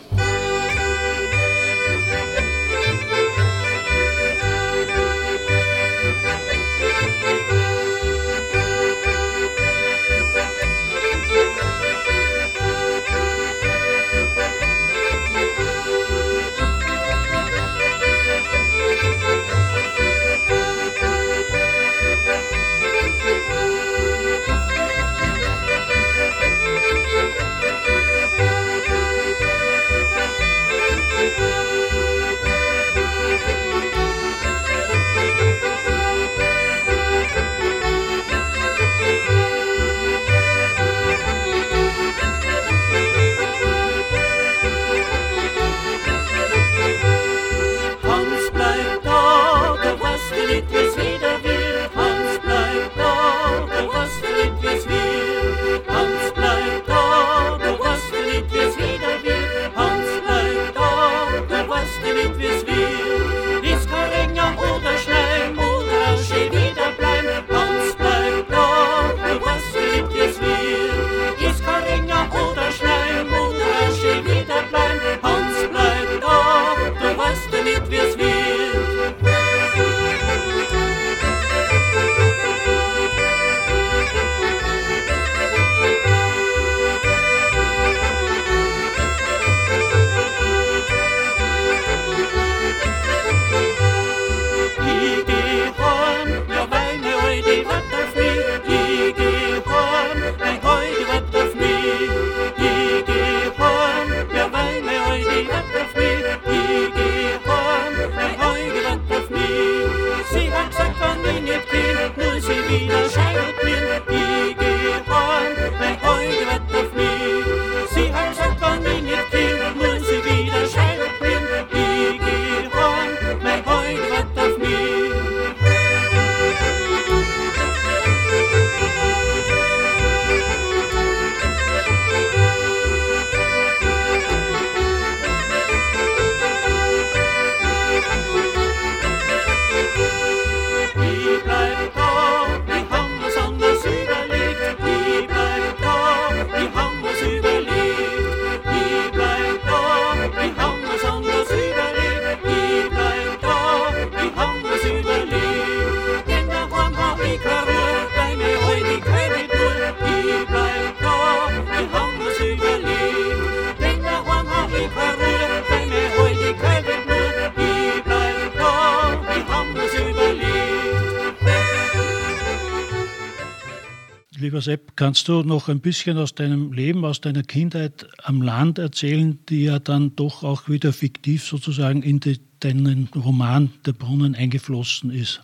Kannst 174.97 175.29
du 175.29 175.43
noch 175.43 175.69
ein 175.69 175.79
bisschen 175.79 176.17
aus 176.17 176.35
deinem 176.35 176.73
Leben, 176.73 177.05
aus 177.05 177.21
deiner 177.21 177.43
Kindheit 177.43 178.07
am 178.23 178.41
Land 178.41 178.79
erzählen, 178.79 179.39
die 179.47 179.63
ja 179.63 179.79
dann 179.79 180.15
doch 180.17 180.43
auch 180.43 180.67
wieder 180.67 180.91
fiktiv 180.91 181.45
sozusagen 181.45 182.03
in 182.03 182.19
die, 182.19 182.39
deinen 182.59 183.07
Roman 183.15 183.71
Der 183.85 183.93
Brunnen 183.93 184.35
eingeflossen 184.35 185.11
ist? 185.11 185.41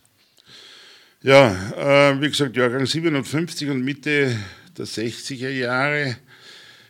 Ja, 1.22 2.12
äh, 2.12 2.20
wie 2.20 2.28
gesagt, 2.28 2.58
Jahrgang 2.58 2.86
57 2.86 3.70
und 3.70 3.82
Mitte 3.82 4.38
der 4.78 4.86
60er 4.86 5.50
Jahre 5.50 6.18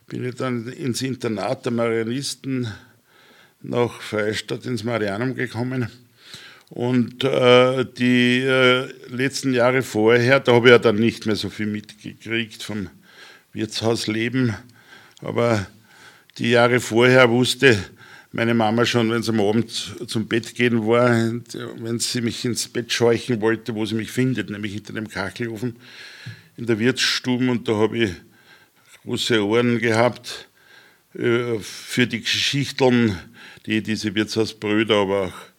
bin 0.08 0.28
ich 0.28 0.36
dann 0.36 0.68
ins 0.70 1.04
Internat 1.04 1.66
der 1.66 1.72
Marianisten 1.72 2.68
nach 3.62 4.02
Freistadt 4.02 4.66
ins 4.66 4.84
Marianum 4.84 5.36
gekommen 5.36 5.90
Und 6.70 7.24
äh, 7.24 7.86
die 7.86 8.40
äh, 8.40 8.92
letzten 9.10 9.54
Jahre 9.54 9.84
vorher, 9.84 10.40
da 10.40 10.54
habe 10.54 10.68
ich 10.68 10.72
ja 10.72 10.80
dann 10.80 10.96
nicht 10.96 11.26
mehr 11.26 11.36
so 11.36 11.50
viel 11.50 11.68
mitgekriegt 11.68 12.64
vom 12.64 12.90
Wirtshausleben, 13.54 14.56
aber 15.22 15.68
die 16.40 16.50
Jahre 16.50 16.80
vorher 16.80 17.30
wusste 17.30 17.78
meine 18.34 18.56
Mama 18.56 18.84
schon, 18.86 19.12
wenn 19.12 19.22
sie 19.22 19.30
am 19.30 19.40
Abend 19.40 19.96
zum 20.08 20.28
Bett 20.28 20.56
gehen 20.56 20.88
war, 20.88 21.12
wenn 21.12 22.00
sie 22.00 22.22
mich 22.22 22.44
ins 22.44 22.68
Bett 22.68 22.92
scheuchen 22.92 23.40
wollte, 23.42 23.76
wo 23.76 23.86
sie 23.86 23.94
mich 23.94 24.12
findet, 24.12 24.50
nämlich 24.50 24.74
hinter 24.74 24.94
dem 24.94 25.08
Kachelofen 25.08 25.76
in 26.58 26.66
der 26.66 26.80
Wirtsstube. 26.80 27.50
Und 27.50 27.68
da 27.68 27.76
habe 27.76 27.98
ich 28.00 28.12
große 29.04 29.46
Ohren 29.46 29.78
gehabt 29.78 30.50
äh, 31.14 31.60
für 31.60 32.08
die 32.08 32.22
Geschichten, 32.22 33.16
die 33.68 33.84
diese 33.84 34.16
Wirtshausbrüder, 34.16 34.96
aber 34.96 35.28
auch 35.28 35.53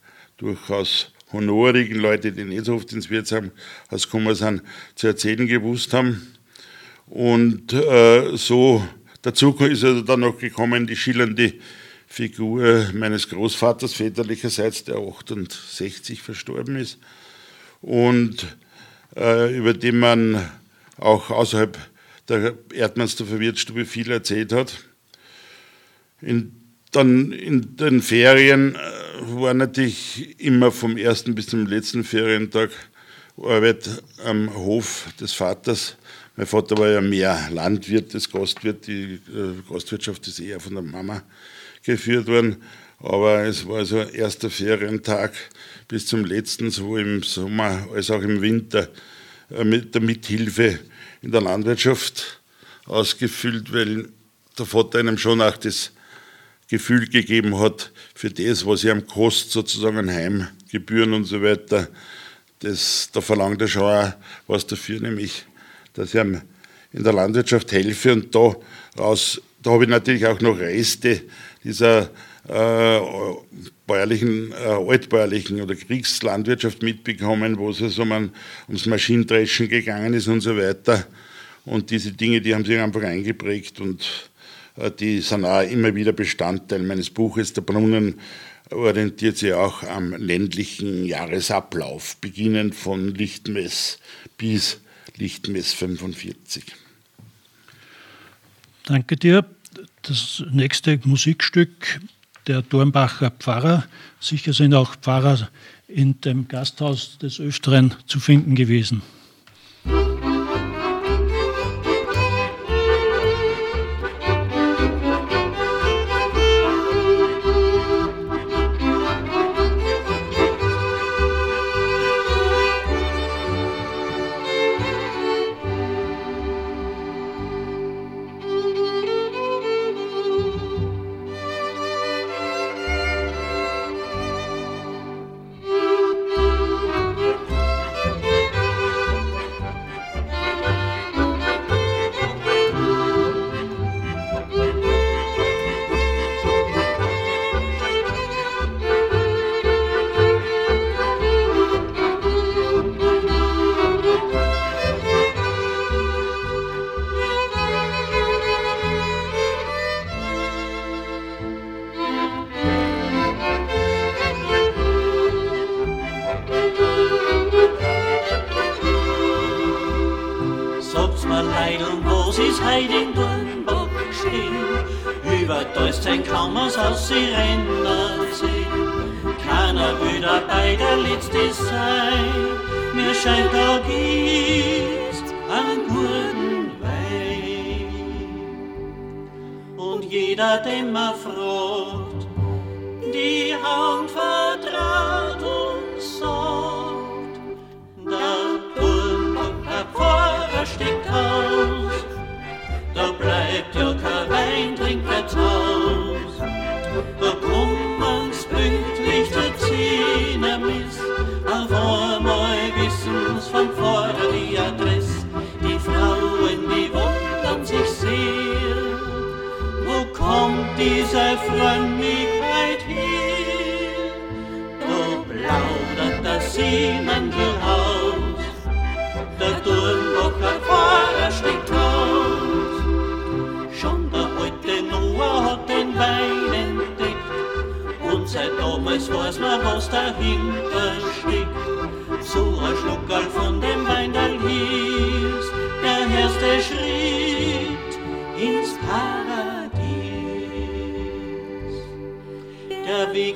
durchaus 0.45 1.11
honorigen 1.33 1.99
Leute, 1.99 2.31
die 2.33 2.45
nicht 2.45 2.67
so 2.67 2.75
oft 2.75 2.93
ins 2.93 3.09
Wirtshaus 3.09 3.51
gekommen 3.91 4.35
sind, 4.35 4.63
zu 4.95 5.07
erzählen 5.07 5.47
gewusst 5.47 5.95
haben. 5.95 6.35
Und 7.07 7.73
äh, 7.73 8.37
so 8.37 8.87
dazu 9.23 9.53
ist 9.61 9.83
er 9.83 10.03
dann 10.03 10.21
noch 10.21 10.39
gekommen, 10.39 10.87
die 10.87 10.97
schillernde 10.97 11.55
Figur 12.07 12.91
meines 12.93 13.29
Großvaters 13.29 13.95
väterlicherseits, 13.95 14.85
der 14.85 14.97
68 14.97 16.21
verstorben 16.23 16.77
ist 16.77 16.99
und 17.81 18.57
äh, 19.17 19.57
über 19.57 19.73
den 19.73 19.99
man 19.99 20.51
auch 20.99 21.31
außerhalb 21.31 21.77
der 22.29 22.55
Erdmannsdorfer 22.73 23.41
Wirtsstube 23.41 23.87
viel 23.87 24.11
erzählt 24.11 24.53
hat. 24.53 24.85
In, 26.21 26.64
dann 26.95 27.33
in 27.33 27.77
den 27.77 28.03
Ferien 28.03 28.75
äh, 28.75 28.79
war 29.41 29.55
natürlich 29.55 30.41
immer 30.41 30.71
vom 30.71 30.97
ersten 30.97 31.35
bis 31.35 31.49
zum 31.49 31.67
letzten 31.67 32.05
Ferientag 32.05 32.71
Arbeit 33.37 34.03
am 34.25 34.55
Hof 34.55 35.09
des 35.21 35.33
Vaters. 35.33 35.97
Mein 36.37 36.47
Vater 36.47 36.79
war 36.79 36.89
ja 36.89 37.01
mehr 37.01 37.49
Landwirt 37.51 38.15
als 38.15 38.31
Gastwirt. 38.31 38.87
Die 38.87 39.15
äh, 39.15 39.63
Gastwirtschaft 39.69 40.27
ist 40.29 40.41
eher 40.41 40.61
von 40.61 40.75
der 40.75 40.83
Mama 40.83 41.23
geführt 41.83 42.29
worden. 42.29 42.63
Aber 43.01 43.43
es 43.43 43.67
war 43.67 43.85
so 43.85 43.99
erster 43.99 44.51
Ferientag 44.51 45.35
bis 45.89 46.07
zum 46.07 46.25
letzten, 46.25 46.71
so 46.71 46.97
im 46.97 47.23
Sommer 47.23 47.89
als 47.93 48.11
auch 48.11 48.23
im 48.23 48.41
Winter, 48.41 48.89
äh, 49.51 49.65
mit 49.65 49.95
der 49.95 50.03
Mithilfe 50.03 50.79
in 51.23 51.33
der 51.33 51.41
Landwirtschaft 51.41 52.41
ausgefüllt, 52.87 53.73
weil 53.73 54.09
der 54.59 54.67
Vater 54.67 55.01
einem 55.01 55.19
schon 55.19 55.41
auch 55.41 55.57
das 55.57 55.93
Gefühl 56.69 57.07
gegeben 57.09 57.59
hat, 57.59 57.93
für 58.15 58.31
das, 58.31 58.67
was 58.67 58.85
ihm 58.85 59.07
kostet, 59.07 59.53
sozusagen 59.53 60.11
Heimgebühren 60.11 61.13
und 61.13 61.25
so 61.25 61.43
weiter, 61.43 61.89
das, 62.61 63.11
da 63.13 63.21
verlangt 63.21 63.61
er 63.61 63.69
schon 63.69 63.83
auch 63.83 64.13
was 64.47 64.67
dafür, 64.67 65.01
nämlich, 65.01 65.45
dass 65.93 66.15
ich 66.15 66.21
ihm 66.21 66.41
in 66.93 67.05
der 67.05 67.13
Landwirtschaft 67.13 67.73
helfe 67.73 68.13
und 68.13 68.35
da 68.35 68.57
raus, 68.99 69.41
da 69.63 69.71
habe 69.71 69.85
ich 69.85 69.91
natürlich 69.91 70.27
auch 70.27 70.41
noch 70.41 70.59
Reste 70.59 71.23
dieser 71.63 72.11
äh, 72.49 73.01
bäuerlichen, 73.87 74.53
äh, 74.53 74.55
altbäuerlichen 74.55 75.61
oder 75.61 75.75
Kriegslandwirtschaft 75.75 76.83
mitbekommen, 76.83 77.59
wo 77.59 77.71
es 77.71 77.99
um, 77.99 78.31
ums 78.69 78.87
Maschinendreschen 78.87 79.69
gegangen 79.69 80.15
ist 80.15 80.29
und 80.29 80.41
so 80.41 80.57
weiter. 80.57 81.07
Und 81.65 81.91
diese 81.91 82.13
Dinge, 82.13 82.41
die 82.41 82.55
haben 82.55 82.65
sich 82.65 82.79
einfach 82.79 83.03
eingeprägt 83.03 83.81
und 83.81 84.31
die 85.01 85.21
sind 85.21 85.45
auch 85.45 85.63
immer 85.63 85.95
wieder 85.95 86.13
Bestandteil 86.13 86.83
meines 86.83 87.11
Buches. 87.11 87.53
Der 87.53 87.63
Brunnen 87.63 88.21
orientiert 88.71 89.39
sich 89.39 89.53
auch 89.53 89.83
am 89.83 90.13
ländlichen 90.15 91.05
Jahresablauf, 91.05 92.17
beginnend 92.17 92.75
von 92.75 93.15
Lichtmess 93.15 93.99
bis 94.37 94.81
Lichtmess 95.17 95.73
45. 95.75 96.65
Danke 98.85 99.17
dir 99.17 99.45
das 100.03 100.45
nächste 100.51 101.01
Musikstück 101.05 102.01
der 102.47 102.63
Dornbacher 102.63 103.31
Pfarrer. 103.31 103.87
Sicher 104.21 104.53
sind 104.53 104.75
auch 104.75 104.97
Pfarrer 104.97 105.49
in 105.89 106.21
dem 106.21 106.49
Gasthaus 106.49 107.19
des 107.19 107.41
Öfteren 107.41 107.95
zu 108.07 108.21
finden 108.21 108.55
gewesen. 108.55 109.03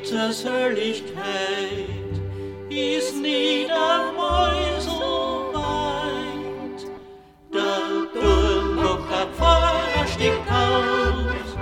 Gottes 0.08 0.42
Herrlichkeit 0.42 1.12
ist 2.70 3.16
nicht 3.20 3.70
einmal 3.70 4.80
so 4.80 5.50
weit. 5.52 6.86
Der 7.52 8.18
Turm 8.18 8.76
noch 8.76 9.06
der 9.06 9.26
Pfarrer 9.34 10.06
stieg 10.06 10.32
aus, 10.48 11.56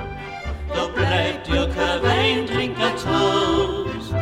da 0.72 0.86
bleibt 0.94 1.48
ja 1.48 1.66
kein 1.66 2.02
Weintrinker 2.02 2.92
aus. 3.10 4.14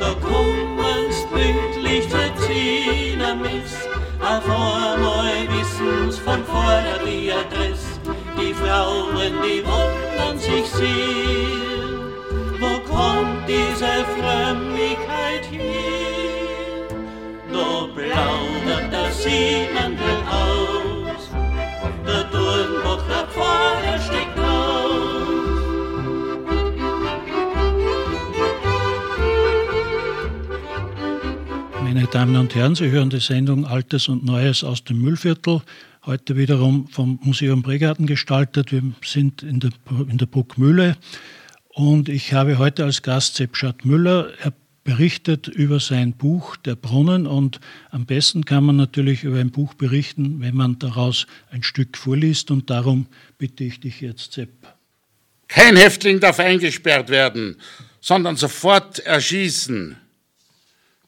Da 0.00 0.14
kommen's 0.20 1.24
pünktlich 1.32 2.10
zur 2.10 2.36
Zinamis, 2.46 3.88
auf 4.20 4.44
einmal 4.50 5.48
wissen's 5.48 6.18
von 6.18 6.44
vorher 6.44 6.98
die 7.06 7.32
Adresse, 7.32 8.00
die 8.38 8.52
Frauen, 8.52 9.32
die 9.42 9.64
wundern 9.64 10.38
sich 10.38 10.66
sie 10.66 11.55
diese 13.46 14.04
Frömmigkeit 14.16 15.44
her? 15.50 16.88
Da 17.52 17.86
plaudert 17.94 18.92
der 18.92 19.12
Siemendel 19.12 20.18
aus, 20.28 21.30
der 22.06 22.30
Turnbuch 22.30 23.02
da 23.08 23.26
vorne 23.28 23.98
steckt 24.00 24.38
aus. 24.38 24.76
Meine 31.82 32.06
Damen 32.06 32.36
und 32.36 32.54
Herren, 32.54 32.74
Sie 32.74 32.90
hören 32.90 33.10
die 33.10 33.20
Sendung 33.20 33.64
Altes 33.64 34.08
und 34.08 34.24
Neues 34.24 34.64
aus 34.64 34.84
dem 34.84 35.00
Müllviertel. 35.00 35.62
Heute 36.04 36.36
wiederum 36.36 36.88
vom 36.88 37.18
Museum 37.22 37.62
Bregarten 37.62 38.06
gestaltet. 38.06 38.70
Wir 38.70 38.82
sind 39.04 39.42
in 39.42 39.60
der, 39.60 39.70
in 40.08 40.18
der 40.18 40.26
Bruckmühle 40.26 40.96
und 41.76 42.08
ich 42.08 42.32
habe 42.32 42.56
heute 42.56 42.84
als 42.84 43.02
Gast 43.02 43.36
Sepp 43.36 43.84
Müller. 43.84 44.32
Er 44.40 44.54
berichtet 44.82 45.46
über 45.46 45.78
sein 45.78 46.14
Buch 46.14 46.56
Der 46.56 46.74
Brunnen 46.74 47.26
und 47.26 47.60
am 47.90 48.06
besten 48.06 48.46
kann 48.46 48.64
man 48.64 48.76
natürlich 48.76 49.24
über 49.24 49.38
ein 49.38 49.50
Buch 49.50 49.74
berichten, 49.74 50.40
wenn 50.40 50.54
man 50.54 50.78
daraus 50.78 51.26
ein 51.50 51.62
Stück 51.62 51.98
vorliest 51.98 52.50
und 52.50 52.70
darum 52.70 53.08
bitte 53.36 53.62
ich 53.62 53.78
dich 53.78 54.00
jetzt, 54.00 54.32
Sepp. 54.32 54.48
Kein 55.48 55.76
Häftling 55.76 56.18
darf 56.18 56.40
eingesperrt 56.40 57.10
werden, 57.10 57.56
sondern 58.00 58.36
sofort 58.36 59.00
erschießen 59.00 59.98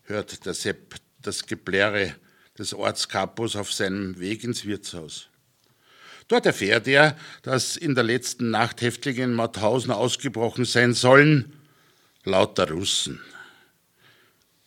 hört 0.05 0.45
der 0.45 0.53
Sepp 0.53 0.97
das 1.23 1.47
Gebläre 1.47 2.15
des 2.59 2.75
Ortskapos 2.75 3.57
auf 3.57 3.73
seinem 3.73 4.21
Weg 4.21 4.45
ins 4.45 4.67
Wirtshaus. 4.67 5.31
Dort 6.29 6.45
erfährt 6.45 6.87
er, 6.87 7.17
dass 7.43 7.77
in 7.77 7.95
der 7.95 8.05
letzten 8.05 8.51
Nacht 8.51 8.83
Häftlinge 8.83 9.25
in 9.25 9.35
Mauthausen 9.35 9.91
ausgebrochen 9.91 10.67
sein 10.67 10.93
sollen, 10.93 11.55
lauter 12.25 12.71
Russen. 12.71 13.21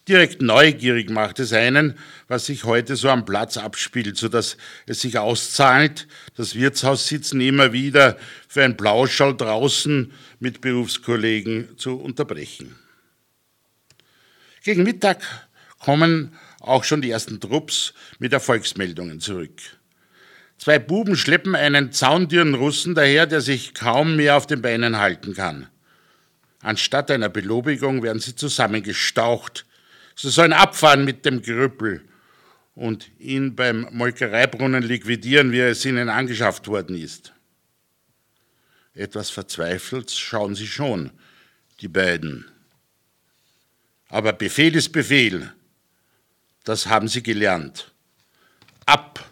Direkt 0.08 0.42
neugierig 0.42 1.12
macht 1.12 1.40
es 1.40 1.54
einen, 1.54 1.98
was 2.28 2.48
sich 2.48 2.64
heute 2.64 2.96
so 2.96 3.10
am 3.10 3.24
Platz 3.24 3.58
abspielt, 3.58 4.18
so 4.18 4.28
dass 4.28 4.58
es 4.88 5.02
sich 5.02 5.20
auszahlt, 5.20 6.08
das 6.36 6.56
Wirtshaus 6.56 7.08
sitzen 7.08 7.40
immer 7.40 7.72
wieder 7.72 8.18
für 8.48 8.64
ein 8.64 8.76
Plauschall 8.76 9.38
draußen 9.38 10.12
mit 10.40 10.60
Berufskollegen 10.60 11.78
zu 11.78 12.00
unterbrechen. 12.00 12.76
Gegen 14.64 14.82
Mittag 14.82 15.24
kommen 15.78 16.36
auch 16.60 16.84
schon 16.84 17.04
die 17.04 17.12
ersten 17.12 17.40
Trupps 17.40 17.94
mit 18.18 18.34
Erfolgsmeldungen 18.34 19.20
zurück. 19.20 19.62
Zwei 20.62 20.78
Buben 20.78 21.16
schleppen 21.16 21.56
einen 21.56 21.92
zaundürren 21.92 22.54
Russen 22.54 22.94
daher, 22.94 23.26
der 23.26 23.42
sich 23.42 23.74
kaum 23.74 24.16
mehr 24.16 24.38
auf 24.38 24.46
den 24.46 24.62
Beinen 24.62 25.00
halten 25.00 25.34
kann. 25.34 25.68
Anstatt 26.62 27.10
einer 27.10 27.30
Belobigung 27.30 28.04
werden 28.04 28.20
sie 28.20 28.36
zusammengestaucht. 28.36 29.66
Sie 30.16 30.30
sollen 30.30 30.54
abfahren 30.54 31.04
mit 31.04 31.26
dem 31.26 31.42
Gerüppel 31.42 32.08
und 32.76 33.10
ihn 33.18 33.56
beim 33.56 33.88
Molkereibrunnen 33.90 34.84
liquidieren, 34.84 35.52
wie 35.52 35.62
es 35.62 35.84
ihnen 35.84 36.10
angeschafft 36.10 36.68
worden 36.68 36.96
ist. 36.96 37.34
Etwas 38.94 39.32
verzweifelt 39.32 40.12
schauen 40.12 40.54
sie 40.54 40.68
schon, 40.68 41.10
die 41.80 41.88
beiden. 41.88 42.46
Aber 44.10 44.32
Befehl 44.32 44.76
ist 44.76 44.92
Befehl. 44.92 45.52
Das 46.66 46.86
haben 46.86 47.08
sie 47.08 47.24
gelernt. 47.24 47.92
Ab 48.86 49.31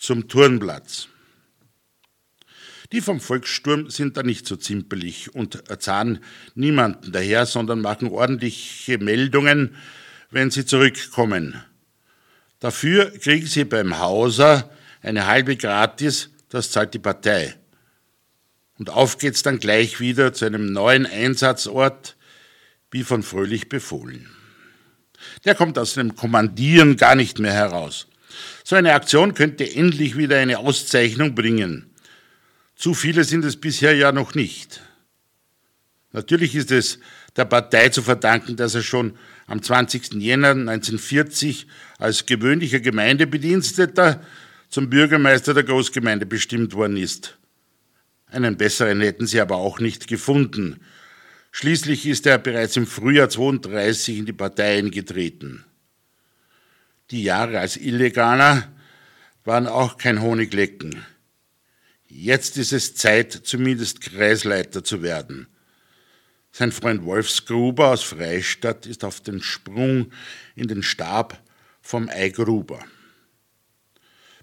zum 0.00 0.28
Turnplatz. 0.28 1.08
Die 2.90 3.00
vom 3.00 3.20
Volkssturm 3.20 3.88
sind 3.90 4.16
da 4.16 4.24
nicht 4.24 4.46
so 4.46 4.56
zimpelig 4.56 5.32
und 5.32 5.62
zahlen 5.80 6.24
niemanden 6.56 7.12
daher, 7.12 7.46
sondern 7.46 7.80
machen 7.80 8.08
ordentliche 8.08 8.98
Meldungen, 8.98 9.76
wenn 10.30 10.50
sie 10.50 10.64
zurückkommen. 10.64 11.62
Dafür 12.58 13.10
kriegen 13.18 13.46
sie 13.46 13.64
beim 13.64 14.00
Hauser 14.00 14.70
eine 15.02 15.26
halbe 15.26 15.56
Gratis, 15.56 16.30
das 16.48 16.72
zahlt 16.72 16.94
die 16.94 16.98
Partei. 16.98 17.54
Und 18.78 18.90
auf 18.90 19.18
geht's 19.18 19.42
dann 19.42 19.60
gleich 19.60 20.00
wieder 20.00 20.32
zu 20.32 20.46
einem 20.46 20.72
neuen 20.72 21.06
Einsatzort, 21.06 22.16
wie 22.90 23.04
von 23.04 23.22
Fröhlich 23.22 23.68
befohlen. 23.68 24.28
Der 25.44 25.54
kommt 25.54 25.78
aus 25.78 25.94
dem 25.94 26.16
Kommandieren 26.16 26.96
gar 26.96 27.14
nicht 27.14 27.38
mehr 27.38 27.52
heraus. 27.52 28.09
So 28.70 28.76
eine 28.76 28.94
Aktion 28.94 29.34
könnte 29.34 29.68
endlich 29.68 30.16
wieder 30.16 30.38
eine 30.38 30.60
Auszeichnung 30.60 31.34
bringen. 31.34 31.90
Zu 32.76 32.94
viele 32.94 33.24
sind 33.24 33.44
es 33.44 33.56
bisher 33.56 33.96
ja 33.96 34.12
noch 34.12 34.36
nicht. 34.36 34.80
Natürlich 36.12 36.54
ist 36.54 36.70
es 36.70 37.00
der 37.34 37.46
Partei 37.46 37.88
zu 37.88 38.00
verdanken, 38.00 38.54
dass 38.54 38.76
er 38.76 38.84
schon 38.84 39.18
am 39.48 39.60
20. 39.60 40.12
Jänner 40.22 40.50
1940 40.50 41.66
als 41.98 42.26
gewöhnlicher 42.26 42.78
Gemeindebediensteter 42.78 44.22
zum 44.68 44.88
Bürgermeister 44.88 45.52
der 45.52 45.64
Großgemeinde 45.64 46.24
bestimmt 46.24 46.72
worden 46.72 46.96
ist. 46.96 47.38
Einen 48.26 48.56
besseren 48.56 49.00
hätten 49.00 49.26
sie 49.26 49.40
aber 49.40 49.56
auch 49.56 49.80
nicht 49.80 50.06
gefunden. 50.06 50.78
Schließlich 51.50 52.06
ist 52.06 52.24
er 52.24 52.38
bereits 52.38 52.76
im 52.76 52.86
Frühjahr 52.86 53.30
32 53.30 54.18
in 54.18 54.26
die 54.26 54.32
Partei 54.32 54.78
eingetreten. 54.78 55.64
Die 57.10 57.24
Jahre 57.24 57.58
als 57.58 57.76
Illegaler 57.76 58.68
waren 59.44 59.66
auch 59.66 59.96
kein 59.96 60.22
Honiglecken. 60.22 61.04
Jetzt 62.06 62.56
ist 62.56 62.72
es 62.72 62.94
Zeit, 62.94 63.32
zumindest 63.32 64.00
Kreisleiter 64.00 64.84
zu 64.84 65.02
werden. 65.02 65.48
Sein 66.52 66.72
Freund 66.72 67.04
Wolf 67.04 67.44
Gruber 67.46 67.88
aus 67.88 68.02
Freistadt 68.02 68.86
ist 68.86 69.04
auf 69.04 69.20
den 69.20 69.42
Sprung 69.42 70.12
in 70.54 70.68
den 70.68 70.82
Stab 70.82 71.40
vom 71.80 72.08
Ei 72.08 72.28
Gruber. 72.28 72.80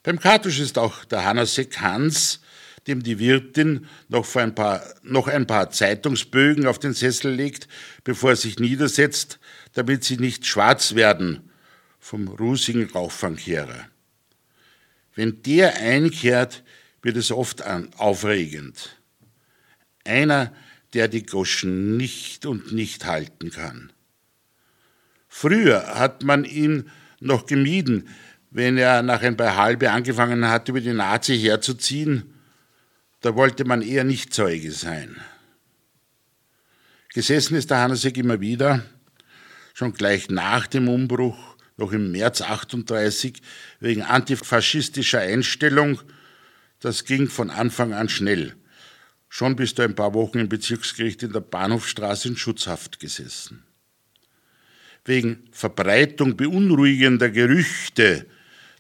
Beim 0.04 0.20
Kartusch 0.20 0.60
ist 0.60 0.78
auch 0.78 1.06
der 1.06 1.24
Hanasek 1.24 1.80
Hans 1.80 2.42
dem 2.88 3.04
die 3.04 3.20
Wirtin 3.20 3.86
noch, 4.08 4.34
ein 4.38 4.56
paar, 4.56 4.82
noch 5.04 5.28
ein 5.28 5.46
paar 5.46 5.72
Zeitungsbögen 5.72 6.68
auf 6.68 6.80
den 6.80 6.94
Sessel 6.94 7.34
legt, 7.34 7.68
bevor 8.06 8.30
er 8.30 8.36
sich 8.38 8.60
niedersetzt, 8.60 9.40
damit 9.74 10.06
sie 10.06 10.16
nicht 10.16 10.46
schwarz 10.46 10.96
werden 10.96 11.47
vom 12.08 12.28
rußigen 12.28 12.90
Rauchfangkehrer. 12.90 13.88
Wenn 15.16 15.42
der 15.44 15.76
einkehrt, 15.78 16.64
wird 17.02 17.18
es 17.18 17.32
oft 17.32 17.64
aufregend. 17.98 18.98
Einer, 20.06 20.54
der 20.94 21.08
die 21.08 21.26
Goschen 21.26 21.98
nicht 21.98 22.46
und 22.46 22.72
nicht 22.72 23.06
halten 23.06 23.52
kann. 23.52 23.92
Früher 25.28 25.96
hat 25.96 26.24
man 26.24 26.46
ihn 26.46 26.90
noch 27.20 27.46
gemieden, 27.46 28.08
wenn 28.52 28.78
er 28.78 29.04
nach 29.04 29.22
ein 29.22 29.36
paar 29.36 29.58
Halbe 29.58 29.92
angefangen 29.92 30.48
hat, 30.48 30.70
über 30.70 30.80
die 30.80 30.94
Nazi 30.94 31.38
herzuziehen 31.38 32.34
da 33.22 33.36
wollte 33.36 33.66
man 33.66 33.82
eher 33.82 34.04
nicht 34.04 34.34
Zeuge 34.34 34.72
sein. 34.72 35.18
Gesessen 37.14 37.56
ist 37.56 37.72
der 37.72 37.80
Hannesek 37.80 38.18
immer 38.18 38.40
wieder, 38.40 38.86
schon 39.74 39.94
gleich 39.94 40.30
nach 40.30 40.68
dem 40.68 40.88
Umbruch, 40.88 41.57
noch 41.78 41.92
im 41.92 42.12
März 42.12 42.42
38, 42.42 43.42
wegen 43.80 44.02
antifaschistischer 44.02 45.20
Einstellung. 45.20 46.02
Das 46.80 47.06
ging 47.06 47.28
von 47.28 47.50
Anfang 47.50 47.94
an 47.94 48.10
schnell. 48.10 48.56
Schon 49.30 49.56
bist 49.56 49.78
du 49.78 49.84
ein 49.84 49.96
paar 49.96 50.14
Wochen 50.14 50.40
im 50.40 50.50
Bezirksgericht 50.50 51.24
in 51.24 51.34
der 51.34 51.42
Bahnhofstraße 51.42 52.30
in 52.30 52.38
Schutzhaft 52.38 53.00
gesessen. 53.00 53.64
Wegen 55.06 55.48
Verbreitung 55.52 56.36
beunruhigender 56.36 57.30
Gerüchte, 57.30 58.26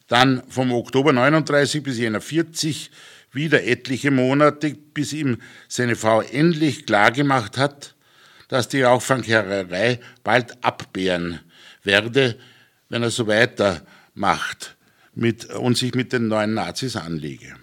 dann 0.07 0.43
vom 0.49 0.71
Oktober 0.71 1.13
39 1.13 1.83
bis 1.83 1.97
Jänner 1.97 2.21
40 2.21 2.91
wieder 3.31 3.63
etliche 3.63 4.09
Monate, 4.09 4.73
bis 4.93 5.13
ihm 5.13 5.37
seine 5.67 5.95
Frau 5.95 6.21
endlich 6.21 6.85
klargemacht 6.85 7.57
hat, 7.57 7.95
dass 8.47 8.69
die 8.69 8.81
Rauchfangkehrerei 8.81 9.99
bald 10.23 10.63
abbeeren 10.63 11.41
werde, 11.83 12.37
wenn 12.89 13.03
er 13.03 13.11
so 13.11 13.27
weitermacht 13.27 14.77
mit, 15.13 15.45
und 15.45 15.77
sich 15.77 15.95
mit 15.95 16.13
den 16.13 16.27
neuen 16.27 16.53
Nazis 16.53 16.95
anlege. 16.95 17.55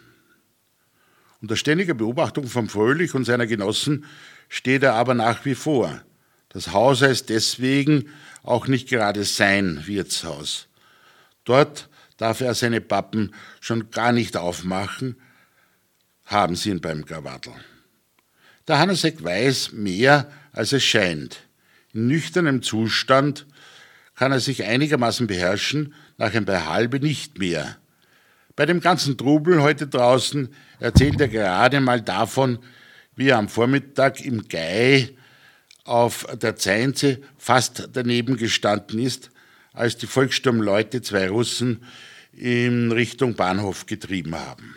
Unter 1.41 1.57
ständiger 1.57 1.95
Beobachtung 1.95 2.47
von 2.47 2.69
Fröhlich 2.69 3.15
und 3.15 3.25
seiner 3.25 3.47
Genossen 3.47 4.07
steht 4.49 4.83
er 4.83 4.95
aber 4.95 5.15
nach 5.15 5.45
wie 5.45 5.55
vor. 5.55 6.03
Das 6.49 6.73
Haus 6.73 7.03
heißt 7.03 7.29
deswegen 7.29 8.09
auch 8.43 8.67
nicht 8.67 8.89
gerade 8.89 9.25
sein 9.25 9.87
Wirtshaus. 9.87 10.69
Dort 11.45 11.89
darf 12.17 12.41
er 12.41 12.55
seine 12.55 12.81
Pappen 12.81 13.35
schon 13.61 13.91
gar 13.91 14.13
nicht 14.13 14.37
aufmachen, 14.37 15.17
haben 16.25 16.57
sie 16.57 16.71
ihn 16.71 16.81
beim 16.81 17.05
Krawattel. 17.05 17.53
Der 18.67 18.79
Hannesek 18.79 19.23
weiß 19.23 19.73
mehr, 19.73 20.31
als 20.53 20.73
es 20.73 20.85
scheint. 20.85 21.41
In 21.93 22.07
nüchternem 22.07 22.63
Zustand 22.63 23.47
kann 24.15 24.33
er 24.33 24.41
sich 24.41 24.65
einigermaßen 24.65 25.27
beherrschen, 25.27 25.95
nach 26.19 26.35
ein 26.35 26.45
paar 26.45 26.67
halbe 26.67 27.01
nicht 27.01 27.39
mehr. 27.39 27.77
Bei 28.57 28.67
dem 28.67 28.81
ganzen 28.81 29.17
Trubel 29.19 29.63
heute 29.63 29.87
draußen 29.87 30.49
erzählt 30.79 31.21
er 31.21 31.29
gerade 31.29 31.81
mal 31.81 32.01
davon, 32.01 32.59
wie 33.17 33.29
er 33.29 33.39
am 33.39 33.49
Vormittag 33.49 34.21
im 34.25 34.49
Gei 34.49 35.11
auf 35.85 36.27
der 36.41 36.57
Zeinze 36.57 37.21
fast 37.37 37.89
daneben 37.93 38.37
gestanden 38.37 39.01
ist, 39.01 39.31
als 39.73 39.97
die 39.97 40.07
Volkssturmleute 40.07 41.03
zwei 41.03 41.29
Russen 41.29 41.85
in 42.33 42.93
Richtung 42.93 43.35
Bahnhof 43.35 43.87
getrieben 43.87 44.37
haben. 44.37 44.77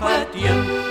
Bei 0.00 0.89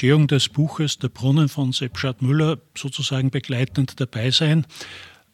Entstehung 0.00 0.28
des 0.28 0.48
Buches 0.48 0.98
Der 0.98 1.10
Brunnen 1.10 1.50
von 1.50 1.72
Sepp 1.72 1.98
Müller 2.22 2.56
sozusagen 2.74 3.30
begleitend 3.30 4.00
dabei 4.00 4.30
sein. 4.30 4.64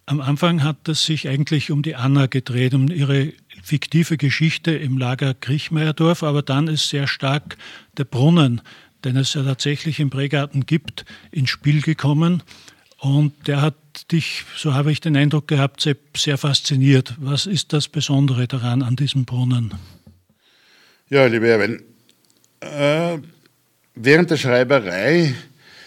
Am 0.07 0.21
Anfang 0.21 0.65
hat 0.65 0.89
es 0.89 1.05
sich 1.05 1.29
eigentlich 1.29 1.71
um 1.71 1.83
die 1.83 1.95
Anna 1.95 2.27
gedreht, 2.27 2.75
um 2.75 2.89
ihre 2.89 3.33
fiktive 3.63 4.17
Geschichte 4.17 4.73
im 4.73 4.99
Lager 4.99 5.35
Griechmeierdorf, 5.35 6.25
aber 6.25 6.43
dann 6.43 6.67
ist 6.67 6.89
sehr 6.89 7.07
stark 7.07 7.57
der 7.97 8.07
Brunnen, 8.07 8.61
den 9.05 9.15
es 9.15 9.35
ja 9.35 9.45
tatsächlich 9.45 10.01
im 10.01 10.11
Prägarten 10.11 10.67
gibt, 10.67 11.05
ins 11.31 11.51
Spiel 11.51 11.81
gekommen. 11.81 12.43
Und 12.99 13.47
der 13.47 13.63
hat 13.63 14.11
dich, 14.11 14.43
so 14.57 14.75
habe 14.75 14.91
ich 14.91 15.01
den 15.01 15.17
Eindruck 15.17 15.47
gehabt, 15.47 15.81
Sepp, 15.81 16.19
sehr 16.19 16.39
fasziniert. 16.39 17.15
Was 17.21 17.47
ist 17.47 17.73
das 17.73 17.87
Besondere 17.87 18.49
daran 18.49 18.83
an 18.83 18.97
diesem 18.97 19.27
Brunnen? 19.27 19.75
Ja, 21.09 21.25
lieber 21.27 21.47
Erwin, 21.47 21.85
äh, 22.59 23.19
Während 23.99 24.31
der 24.31 24.37
Schreiberei 24.37 25.35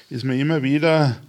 ist 0.10 0.24
mir 0.24 0.36
immer 0.36 0.64
wieder 0.64 1.22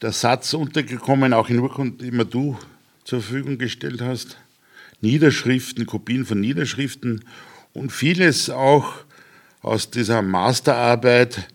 der 0.00 0.12
Satz 0.12 0.54
untergekommen, 0.54 1.32
auch 1.32 1.48
in 1.48 1.58
Urkunden, 1.58 1.98
die 1.98 2.30
du 2.30 2.56
zur 3.02 3.20
Verfügung 3.20 3.58
gestellt 3.58 4.00
hast. 4.00 4.36
Niederschriften, 5.00 5.84
Kopien 5.84 6.24
von 6.24 6.40
Niederschriften 6.40 7.24
und 7.72 7.90
vieles 7.90 8.50
auch 8.50 8.94
aus 9.62 9.90
dieser 9.90 10.22
Masterarbeit 10.22 11.48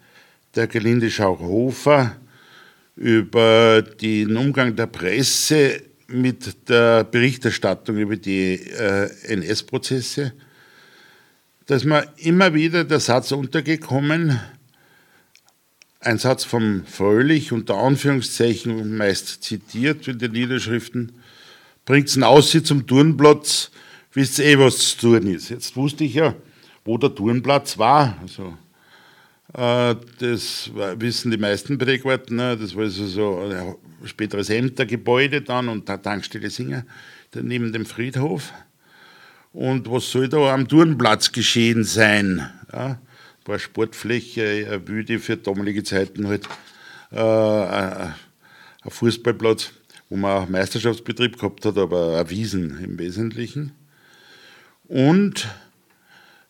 der 0.53 0.67
Gelinde 0.67 1.11
Schauchhofer 1.11 2.17
über 2.97 3.81
den 3.81 4.35
Umgang 4.35 4.75
der 4.75 4.87
Presse 4.87 5.81
mit 6.07 6.67
der 6.67 7.05
Berichterstattung 7.05 7.95
über 7.95 8.17
die 8.17 8.55
äh, 8.55 9.09
NS-Prozesse. 9.27 10.33
Da 11.67 11.75
ist 11.75 11.85
mir 11.85 12.05
immer 12.17 12.53
wieder 12.53 12.83
der 12.83 12.99
Satz 12.99 13.31
untergekommen, 13.31 14.37
ein 15.99 16.17
Satz 16.17 16.43
vom 16.43 16.85
Fröhlich, 16.85 17.51
unter 17.51 17.75
Anführungszeichen 17.75 18.97
meist 18.97 19.43
zitiert 19.43 20.07
in 20.07 20.19
den 20.19 20.31
Niederschriften, 20.31 21.13
bringt 21.85 22.09
es 22.09 22.21
aus 22.21 22.51
zum 22.63 22.85
Turnplatz, 22.85 23.71
wisst 24.13 24.39
ihr 24.39 24.45
eh, 24.45 24.59
was 24.59 24.77
zu 24.77 24.97
tun 24.97 25.27
ist. 25.27 25.49
Jetzt 25.49 25.75
wusste 25.75 26.03
ich 26.03 26.15
ja, 26.15 26.35
wo 26.85 26.97
der 26.97 27.13
Turnplatz 27.13 27.77
war. 27.77 28.17
Also, 28.21 28.57
äh, 29.53 29.95
das 30.19 30.69
wissen 30.97 31.31
die 31.31 31.37
meisten 31.37 31.77
Prägwarten, 31.77 32.35
ne? 32.35 32.57
das 32.57 32.75
war 32.75 32.83
also 32.83 33.05
so 33.07 33.39
ein 33.39 33.75
späteres 34.07 34.49
Ämtergebäude 34.49 35.41
dann 35.41 35.69
und 35.69 35.87
der 35.89 36.01
Tankstelle 36.01 36.49
Singer, 36.49 36.85
neben 37.33 37.73
dem 37.73 37.85
Friedhof. 37.85 38.53
Und 39.53 39.89
was 39.89 40.11
soll 40.11 40.29
da 40.29 40.53
am 40.53 40.67
Turnplatz 40.67 41.31
geschehen 41.31 41.83
sein? 41.83 42.47
Ja? 42.71 42.99
Paar 43.47 43.59
Sportfläche, 43.59 44.67
eine 44.67 44.87
Wüde 44.89 45.19
für 45.19 45.37
damalige 45.37 45.83
Zeiten 45.83 46.27
halt, 46.27 46.47
äh, 47.11 47.17
ein 47.17 48.13
Fußballplatz, 48.85 49.71
wo 50.09 50.17
man 50.17 50.43
auch 50.43 50.49
Meisterschaftsbetrieb 50.49 51.37
gehabt 51.37 51.65
hat, 51.65 51.77
aber 51.77 52.19
ein 52.19 52.29
Wiesen 52.29 52.83
im 52.83 52.99
Wesentlichen. 52.99 53.71
Und 54.83 55.47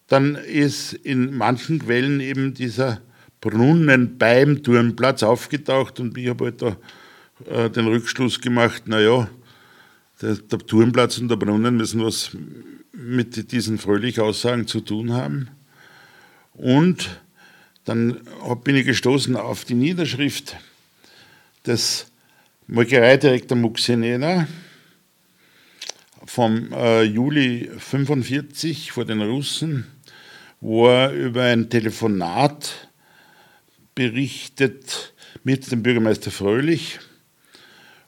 dann 0.07 0.36
ist 0.36 0.93
in 0.93 1.38
manchen 1.38 1.80
Quellen 1.80 2.19
eben 2.19 2.55
dieser 2.55 3.01
Brunnen 3.41 4.17
beim 4.17 4.63
Turnplatz 4.63 5.22
aufgetaucht 5.22 5.99
und 5.99 6.17
ich 6.17 6.30
habe 6.30 6.45
halt 6.45 6.61
da 6.63 6.78
äh, 7.45 7.69
den 7.69 7.86
Rückschluss 7.86 8.41
gemacht, 8.41 8.88
naja, 8.88 9.30
der, 10.24 10.36
der 10.36 10.59
Turnplatz 10.59 11.19
und 11.19 11.28
der 11.30 11.36
Brunnen 11.36 11.78
müssen 11.78 12.03
was 12.03 12.32
mit 12.91 13.51
diesen 13.51 13.78
fröhlichen 13.78 14.24
Aussagen 14.24 14.65
zu 14.65 14.82
tun 14.82 15.13
haben. 15.13 15.49
Und 16.58 17.22
dann 17.86 18.20
bin 18.64 18.76
ich 18.76 18.86
gestoßen 18.86 19.36
auf 19.36 19.64
die 19.64 19.76
Niederschrift 19.76 20.58
des 21.66 22.08
Molkereidirektor 22.68 23.58
Muxenena 23.58 24.47
vom 26.26 26.74
äh, 26.74 27.03
Juli 27.03 27.70
45 27.78 28.91
vor 28.91 29.05
den 29.05 29.22
Russen, 29.22 29.88
wo 30.60 30.88
er 30.88 31.14
über 31.14 31.43
ein 31.43 31.70
Telefonat 31.70 32.89
berichtet 33.95 35.14
mit 35.43 35.72
dem 35.72 35.84
Bürgermeister 35.84 36.32
Fröhlich 36.32 36.99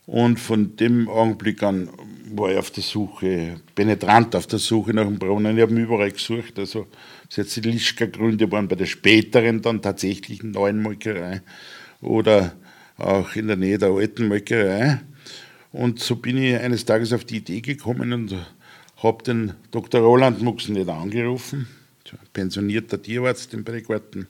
Und 0.06 0.40
von 0.40 0.76
dem 0.76 1.08
Augenblick 1.08 1.62
an 1.62 1.90
war 2.32 2.52
ich 2.52 2.58
auf 2.58 2.72
der 2.72 2.82
Suche, 2.82 3.62
penetrant 3.76 4.36
auf 4.36 4.48
der 4.48 4.58
Suche 4.58 4.92
nach 4.92 5.06
dem 5.06 5.20
Brunnen. 5.20 5.56
Ich 5.56 5.62
habe 5.62 5.72
ihn 5.72 5.84
überall 5.84 6.12
gesucht. 6.12 6.58
Also, 6.58 6.88
jetzt 7.38 7.56
die 7.56 7.62
Lischka-Gründe 7.62 8.52
waren 8.52 8.68
bei 8.68 8.76
der 8.76 8.86
späteren, 8.86 9.62
dann 9.62 9.82
tatsächlichen 9.82 10.52
neuen 10.52 10.82
Molkerei 10.82 11.42
oder 12.02 12.56
auch 12.98 13.36
in 13.36 13.48
der 13.48 13.56
Nähe 13.56 13.78
der 13.78 13.90
alten 13.90 14.28
Molkerei. 14.28 15.00
Und 15.72 16.00
so 16.00 16.16
bin 16.16 16.38
ich 16.38 16.56
eines 16.56 16.86
Tages 16.86 17.14
auf 17.14 17.26
die 17.26 17.38
Idee 17.38 17.62
gekommen 17.62 18.14
und 18.14 18.36
habe 18.98 19.24
den 19.24 19.54
Dr. 19.72 20.02
Roland 20.02 20.42
Muxen 20.42 20.90
angerufen, 20.90 21.68
pensionierter 22.34 23.02
Tierarzt 23.02 23.54
im 23.54 23.64
Berggarten. 23.64 24.28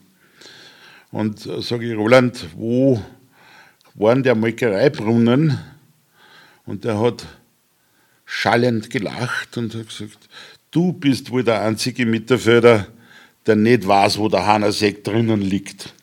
Und 1.11 1.39
sage 1.39 1.89
ich, 1.89 1.97
Roland, 1.97 2.45
wo 2.55 3.01
waren 3.95 4.21
der 4.21 4.35
Molkereibrunnen? 4.35 5.57
Und 6.65 6.85
er 6.85 6.99
hat 6.99 7.25
schallend 8.25 8.91
gelacht 8.91 9.57
und 9.57 9.73
hat 9.73 9.87
gesagt, 9.87 10.29
du 10.71 10.93
bist 10.93 11.31
wohl 11.31 11.43
der 11.43 11.61
einzige 11.61 12.05
Mitterfelder, 12.05 12.87
der 13.45 13.55
nicht 13.55 13.87
weiß, 13.87 14.17
wo 14.17 14.29
der 14.29 14.45
Hanersek 14.45 15.03
drinnen 15.03 15.41
liegt. 15.41 15.93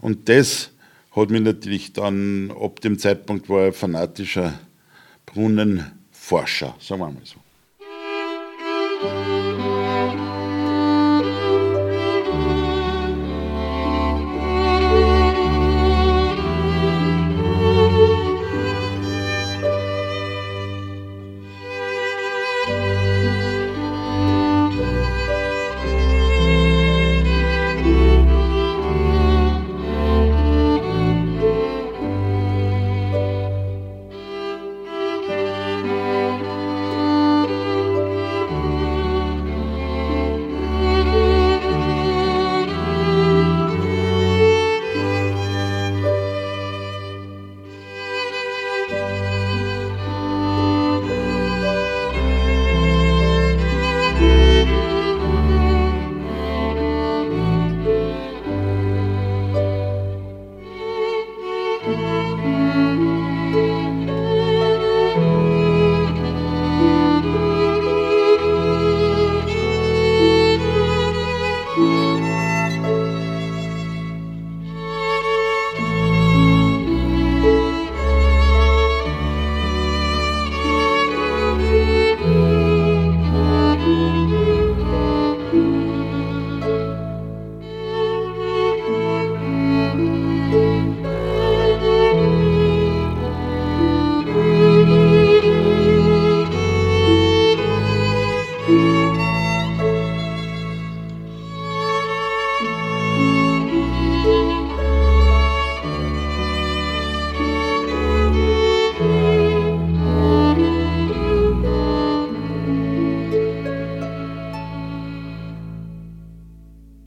Und 0.00 0.28
das 0.28 0.70
hat 1.14 1.30
mich 1.30 1.40
natürlich 1.40 1.92
dann, 1.92 2.50
ab 2.50 2.80
dem 2.80 2.98
Zeitpunkt 2.98 3.48
war 3.48 3.64
er 3.64 3.72
fanatischer 3.72 4.58
Brunnenforscher, 5.26 6.74
sagen 6.80 7.00
wir 7.00 7.10
mal 7.10 7.20
so. 7.24 7.43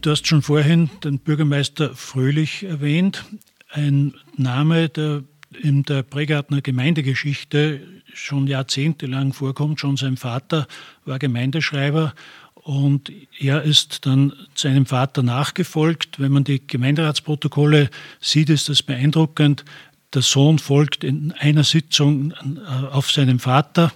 Du 0.02 0.12
hast 0.12 0.28
schon 0.28 0.42
vorhin 0.44 0.90
den 1.04 1.20
Bürgermeister 1.20 1.94
Fröhlich 1.96 2.64
erwähnt, 2.64 3.26
ein 3.72 4.14
Name, 4.36 4.90
der 4.90 5.24
in 5.62 5.84
der 5.84 6.04
Pregartner 6.04 6.62
Gemeindegeschichte 6.62 7.82
schon 8.14 8.48
jahrzehntelang 8.48 9.34
vorkommt. 9.34 9.80
Schon 9.80 9.98
sein 9.98 10.16
Vater 10.16 10.68
war 11.06 11.20
Gemeindeschreiber 11.20 12.14
und 12.54 13.12
er 13.40 13.64
ist 13.64 14.06
dann 14.06 14.34
seinem 14.54 14.86
Vater 14.86 15.24
nachgefolgt. 15.24 16.20
Wenn 16.20 16.32
man 16.32 16.44
die 16.44 16.66
Gemeinderatsprotokolle 16.66 17.90
sieht, 18.22 18.50
ist 18.50 18.70
das 18.70 18.84
beeindruckend. 18.84 19.66
Der 20.14 20.22
Sohn 20.22 20.60
folgt 20.60 21.04
in 21.04 21.32
einer 21.34 21.64
Sitzung 21.64 22.32
äh, 22.32 22.86
auf 22.92 23.12
seinen 23.12 23.40
Vater 23.40 23.92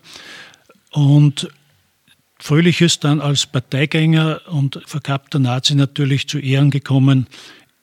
und 0.91 1.47
Fröhlich 2.43 2.81
ist 2.81 3.03
dann 3.03 3.21
als 3.21 3.45
Parteigänger 3.45 4.41
und 4.47 4.81
verkappter 4.87 5.37
Nazi 5.37 5.75
natürlich 5.75 6.27
zu 6.27 6.39
Ehren 6.39 6.71
gekommen 6.71 7.27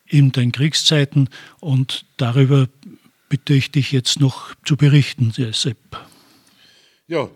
in 0.05 0.33
den 0.33 0.51
Kriegszeiten 0.51 1.29
und 1.61 2.05
darüber 2.17 2.67
bitte 3.29 3.55
ich 3.55 3.71
dich 3.71 3.93
jetzt 3.93 4.19
noch 4.19 4.57
zu 4.65 4.77
berichten, 4.77 5.33
Sepp. 5.53 5.79
Ja, 7.07 7.31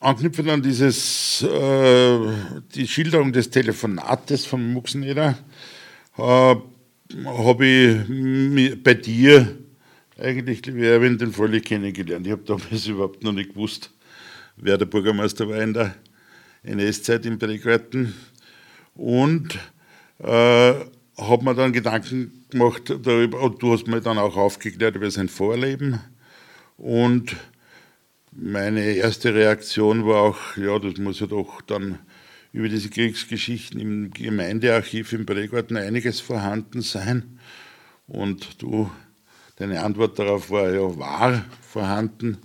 anknüpfend 0.00 0.50
an 0.50 0.60
dieses, 0.60 1.42
äh, 1.44 2.18
die 2.74 2.86
Schilderung 2.86 3.32
des 3.32 3.48
Telefonates 3.48 4.44
von 4.44 4.74
Muxeneder, 4.74 5.38
äh, 6.18 6.56
habe 7.24 7.66
ich 7.66 8.82
bei 8.84 8.92
dir 8.92 9.56
eigentlich, 10.18 10.66
liebe 10.66 10.86
Erwin, 10.86 11.16
den 11.16 11.32
Fröhlich 11.32 11.64
kennengelernt. 11.64 12.26
Ich 12.26 12.32
habe 12.32 12.42
damals 12.44 12.86
überhaupt 12.86 13.24
noch 13.24 13.32
nicht 13.32 13.54
gewusst, 13.54 13.92
wer 14.56 14.76
der 14.76 14.84
Bürgermeister 14.84 15.48
war 15.48 15.62
in 15.62 15.72
der 15.72 15.94
NS-Zeit 16.66 17.26
in 17.26 17.38
Bergwerten 17.38 18.14
und 18.94 19.58
äh, 20.18 20.74
habe 21.18 21.44
mir 21.44 21.54
dann 21.54 21.72
Gedanken 21.72 22.44
gemacht 22.50 22.94
darüber, 23.02 23.40
und 23.40 23.62
du 23.62 23.72
hast 23.72 23.86
mir 23.86 24.00
dann 24.00 24.18
auch 24.18 24.36
aufgeklärt 24.36 24.96
über 24.96 25.10
sein 25.10 25.28
Vorleben 25.28 26.00
und 26.76 27.36
meine 28.38 28.82
erste 28.82 29.34
Reaktion 29.34 30.06
war 30.06 30.22
auch, 30.22 30.56
ja, 30.56 30.78
das 30.78 30.98
muss 30.98 31.20
ja 31.20 31.26
doch 31.26 31.62
dann 31.62 31.98
über 32.52 32.68
diese 32.68 32.90
Kriegsgeschichten 32.90 33.80
im 33.80 34.10
Gemeindearchiv 34.10 35.12
im 35.12 35.24
Bregarten 35.26 35.76
einiges 35.76 36.20
vorhanden 36.20 36.82
sein. 36.82 37.38
Und 38.06 38.62
du, 38.62 38.90
deine 39.56 39.82
Antwort 39.82 40.18
darauf 40.18 40.50
war 40.50 40.70
ja 40.70 40.98
wahr 40.98 41.44
vorhanden. 41.62 42.38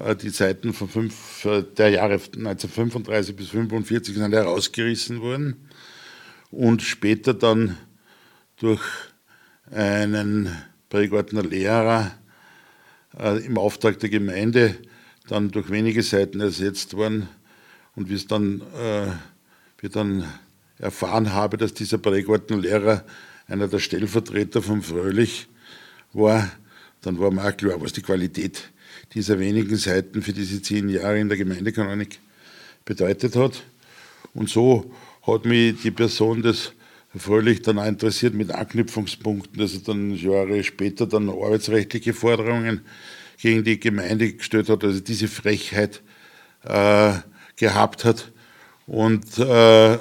Äh, 0.00 0.16
die 0.16 0.32
Zeiten 0.32 0.72
von 0.72 0.88
fünf, 0.88 1.44
äh, 1.44 1.62
der 1.62 1.90
Jahre 1.90 2.14
1935 2.14 3.36
bis 3.36 3.46
1945 3.46 4.14
sind 4.14 4.32
herausgerissen 4.32 5.20
worden 5.20 5.68
und 6.50 6.82
später 6.82 7.34
dann 7.34 7.76
durch 8.56 8.82
einen 9.70 10.50
Prägartner 10.88 11.42
Lehrer 11.42 12.12
äh, 13.18 13.44
im 13.44 13.58
Auftrag 13.58 13.98
der 13.98 14.08
Gemeinde 14.08 14.76
dann 15.28 15.50
durch 15.50 15.70
wenige 15.70 16.02
Seiten 16.02 16.40
ersetzt 16.40 16.94
worden. 16.94 17.28
Und 17.96 18.08
wie 18.08 18.14
es 18.14 18.26
dann, 18.26 18.60
äh, 18.78 19.06
wir 19.78 19.90
dann 19.90 20.24
erfahren 20.78 21.32
habe, 21.32 21.56
dass 21.56 21.74
dieser 21.74 21.98
Prägartner 21.98 22.58
Lehrer 22.58 23.04
einer 23.48 23.66
der 23.66 23.78
Stellvertreter 23.78 24.62
von 24.62 24.82
Fröhlich 24.82 25.48
war, 26.12 26.50
dann 27.00 27.18
war 27.18 27.30
mir 27.30 27.44
auch 27.44 27.56
klar, 27.56 27.80
was 27.80 27.92
die 27.92 28.02
Qualität 28.02 28.58
ist 28.58 28.75
dieser 29.14 29.38
wenigen 29.38 29.76
Seiten 29.76 30.22
für 30.22 30.32
diese 30.32 30.62
zehn 30.62 30.88
Jahre 30.88 31.18
in 31.18 31.28
der 31.28 31.38
Gemeindekanonik 31.38 32.18
bedeutet 32.84 33.36
hat. 33.36 33.62
Und 34.34 34.48
so 34.48 34.92
hat 35.26 35.44
mich 35.44 35.80
die 35.82 35.90
Person 35.90 36.42
des 36.42 36.72
Fröhlich 37.18 37.62
dann 37.62 37.78
auch 37.78 37.86
interessiert 37.86 38.34
mit 38.34 38.50
Anknüpfungspunkten, 38.50 39.58
dass 39.58 39.72
er 39.72 39.80
dann 39.80 40.14
Jahre 40.14 40.62
später 40.62 41.06
dann 41.06 41.30
arbeitsrechtliche 41.30 42.12
Forderungen 42.12 42.82
gegen 43.38 43.64
die 43.64 43.80
Gemeinde 43.80 44.34
gestellt 44.34 44.68
hat, 44.68 44.84
also 44.84 45.00
diese 45.00 45.28
Frechheit 45.28 46.02
äh, 46.64 47.14
gehabt 47.56 48.04
hat. 48.04 48.32
Und 48.86 49.38
äh, 49.38 49.98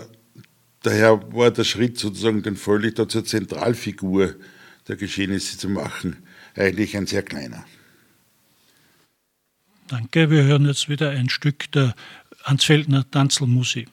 daher 0.81 1.33
war 1.33 1.51
der 1.51 1.63
Schritt 1.63 1.97
sozusagen, 1.97 2.43
den 2.43 2.57
Fröhlich 2.57 2.95
da 2.95 3.07
zur 3.07 3.23
Zentralfigur 3.23 4.35
der 4.87 4.95
Geschehnisse 4.95 5.57
zu 5.57 5.69
machen, 5.69 6.17
eigentlich 6.55 6.95
ein 6.97 7.07
sehr 7.07 7.23
kleiner. 7.23 7.65
Danke, 9.87 10.31
wir 10.31 10.43
hören 10.43 10.65
jetzt 10.65 10.89
wieder 10.89 11.11
ein 11.11 11.29
Stück 11.29 11.71
der 11.71 11.93
Ansfeldner 12.43 13.09
Tanzelmusik. 13.11 13.87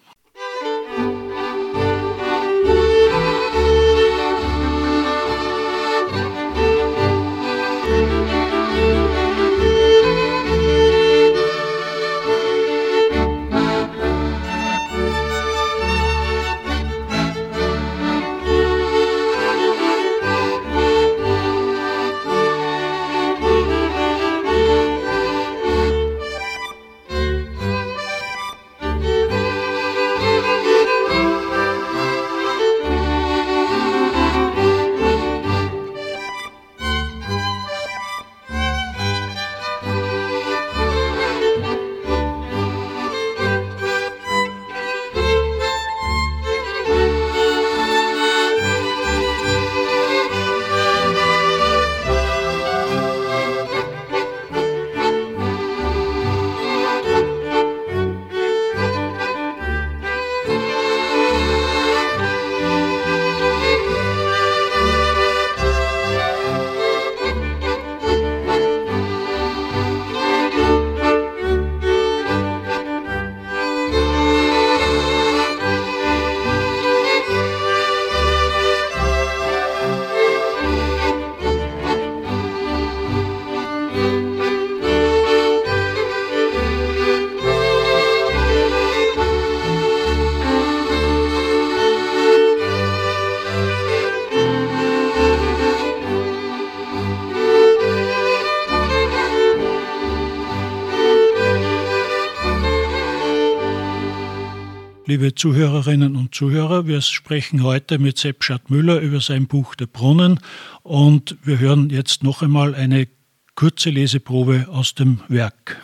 Liebe 105.23 105.37
Zuhörerinnen 105.37 106.17
und 106.17 106.35
Zuhörer, 106.35 106.89
wir 106.89 107.01
sprechen 107.01 107.63
heute 107.63 108.01
mit 108.01 108.19
Sepp 108.19 108.43
Schadmüller 108.43 108.99
über 108.99 109.21
sein 109.21 109.47
Buch 109.47 109.77
Der 109.77 109.87
Brunnen 109.87 110.41
und 110.83 111.37
wir 111.45 111.61
hören 111.61 111.91
jetzt 111.91 112.25
noch 112.25 112.43
einmal 112.43 112.75
eine 112.75 113.07
kurze 113.55 113.91
Leseprobe 113.91 114.67
aus 114.69 114.97
dem 114.97 115.21
Werk. 115.29 115.81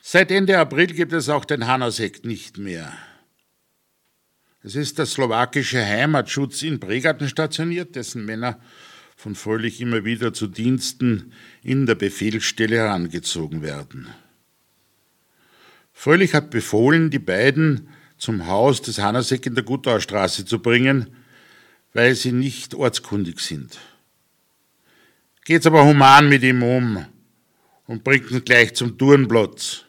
Seit 0.00 0.32
Ende 0.32 0.58
April 0.58 0.88
gibt 0.88 1.12
es 1.12 1.28
auch 1.28 1.44
den 1.44 1.68
Hanasekt 1.68 2.24
nicht 2.24 2.58
mehr. 2.58 2.92
Es 4.64 4.74
ist 4.74 4.98
der 4.98 5.06
slowakische 5.06 5.86
Heimatschutz 5.86 6.62
in 6.62 6.80
Bregarten 6.80 7.28
stationiert, 7.28 7.94
dessen 7.94 8.24
Männer 8.24 8.58
von 9.14 9.36
Fröhlich 9.36 9.80
immer 9.80 10.04
wieder 10.04 10.32
zu 10.32 10.48
Diensten 10.48 11.32
in 11.62 11.86
der 11.86 11.94
Befehlsstelle 11.94 12.78
herangezogen 12.78 13.62
werden. 13.62 14.08
Fröhlich 15.92 16.34
hat 16.34 16.50
befohlen, 16.50 17.10
die 17.10 17.20
beiden 17.20 17.86
zum 18.18 18.46
Haus 18.46 18.82
des 18.82 18.98
Hanasek 18.98 19.46
in 19.46 19.54
der 19.54 19.64
Gutauer 19.64 20.00
Straße 20.00 20.44
zu 20.44 20.58
bringen, 20.58 21.10
weil 21.92 22.14
sie 22.14 22.32
nicht 22.32 22.74
ortskundig 22.74 23.40
sind. 23.40 23.78
Geht's 25.44 25.66
aber 25.66 25.84
human 25.84 26.28
mit 26.28 26.42
ihm 26.42 26.62
um 26.62 27.04
und 27.86 28.04
bringt 28.04 28.30
ihn 28.30 28.44
gleich 28.44 28.74
zum 28.74 28.98
Turnplatz. 28.98 29.84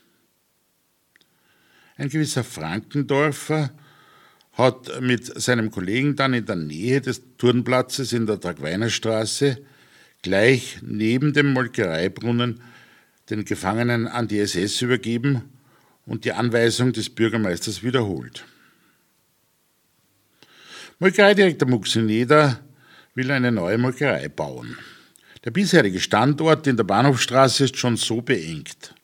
Ein 1.96 2.10
gewisser 2.10 2.44
Frankendorfer 2.44 3.72
hat 4.54 5.02
mit 5.02 5.26
seinem 5.42 5.72
Kollegen 5.72 6.16
dann 6.16 6.34
in 6.34 6.46
der 6.46 6.56
Nähe 6.56 7.02
des 7.02 7.22
Turnplatzes 7.38 8.14
in 8.14 8.26
der 8.26 8.40
Tragweiner 8.40 8.90
Straße 8.90 9.58
gleich 10.22 10.80
neben 10.82 11.34
dem 11.34 11.54
Molkereibrunnen 11.54 12.62
den 13.30 13.46
Gefangenen 13.46 14.08
an 14.08 14.28
die 14.28 14.40
SS 14.40 14.82
übergeben 14.82 15.57
und 16.08 16.26
die 16.26 16.32
Anweisung 16.32 16.94
des 16.94 17.10
Bürgermeisters 17.10 17.84
wiederholt. 17.84 18.46
Molkereidirektor 21.00 21.70
Muxineder 21.70 22.60
will 23.14 23.30
eine 23.30 23.52
neue 23.52 23.78
Molkerei 23.78 24.30
bauen. 24.30 24.78
Der 25.44 25.52
bisherige 25.52 26.00
Standort 26.00 26.66
in 26.66 26.78
der 26.78 26.86
Bahnhofstraße 26.86 27.66
ist 27.66 27.78
schon 27.78 27.98
so 27.98 28.22
beengt. 28.22 28.96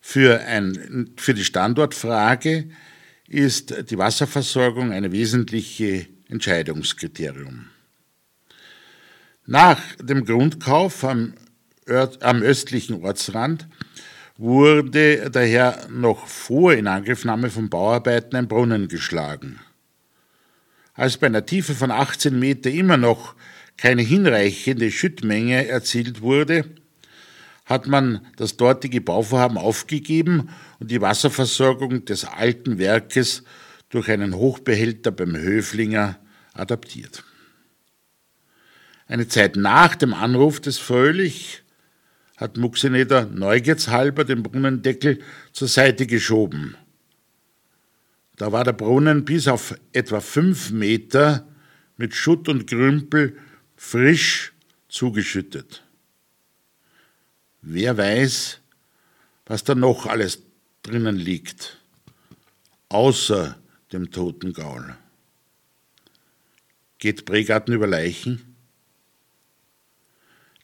Für, 0.00 0.40
ein, 0.40 1.10
für 1.16 1.34
die 1.34 1.44
Standortfrage 1.44 2.70
ist 3.26 3.90
die 3.90 3.98
Wasserversorgung 3.98 4.92
eine 4.92 5.10
wesentliche 5.10 6.06
Entscheidungskriterium. 6.28 7.66
Nach 9.46 9.80
dem 9.96 10.24
Grundkauf 10.24 11.02
am, 11.04 11.34
am 12.20 12.42
östlichen 12.42 13.02
Ortsrand 13.02 13.66
wurde 14.38 15.30
daher 15.30 15.86
noch 15.90 16.26
vor 16.26 16.72
Inangriffnahme 16.72 17.50
von 17.50 17.70
Bauarbeiten 17.70 18.36
ein 18.36 18.48
Brunnen 18.48 18.88
geschlagen. 18.88 19.60
Als 20.94 21.16
bei 21.16 21.26
einer 21.26 21.46
Tiefe 21.46 21.74
von 21.74 21.90
18 21.90 22.38
Meter 22.38 22.70
immer 22.70 22.96
noch 22.96 23.34
keine 23.76 24.02
hinreichende 24.02 24.90
Schüttmenge 24.90 25.68
erzielt 25.68 26.22
wurde, 26.22 26.64
hat 27.66 27.86
man 27.86 28.26
das 28.36 28.56
dortige 28.56 29.00
Bauvorhaben 29.00 29.58
aufgegeben 29.58 30.50
und 30.78 30.90
die 30.90 31.00
Wasserversorgung 31.00 32.04
des 32.04 32.24
alten 32.24 32.78
Werkes 32.78 33.42
durch 33.90 34.08
einen 34.08 34.34
Hochbehälter 34.34 35.10
beim 35.10 35.36
Höflinger 35.36 36.18
adaptiert. 36.54 37.24
Eine 39.08 39.28
Zeit 39.28 39.56
nach 39.56 39.94
dem 39.94 40.14
Anruf 40.14 40.60
des 40.60 40.78
Fröhlich 40.78 41.62
hat 42.36 42.56
Muxeneder 42.56 43.26
neugiershalber 43.26 44.24
den 44.24 44.42
Brunnendeckel 44.42 45.20
zur 45.52 45.68
Seite 45.68 46.06
geschoben. 46.06 46.76
Da 48.36 48.52
war 48.52 48.64
der 48.64 48.72
Brunnen 48.72 49.24
bis 49.24 49.48
auf 49.48 49.74
etwa 49.92 50.20
fünf 50.20 50.70
Meter 50.70 51.48
mit 51.96 52.14
Schutt 52.14 52.48
und 52.48 52.66
Grümpel 52.66 53.38
frisch 53.76 54.52
zugeschüttet. 54.88 55.82
Wer 57.62 57.96
weiß, 57.96 58.60
was 59.46 59.64
da 59.64 59.74
noch 59.74 60.06
alles 60.06 60.42
drinnen 60.82 61.16
liegt, 61.16 61.78
außer 62.90 63.58
dem 63.92 64.10
toten 64.10 64.52
Gaul. 64.52 64.96
Geht 66.98 67.24
Bregarten 67.24 67.72
über 67.72 67.86
Leichen? 67.86 68.55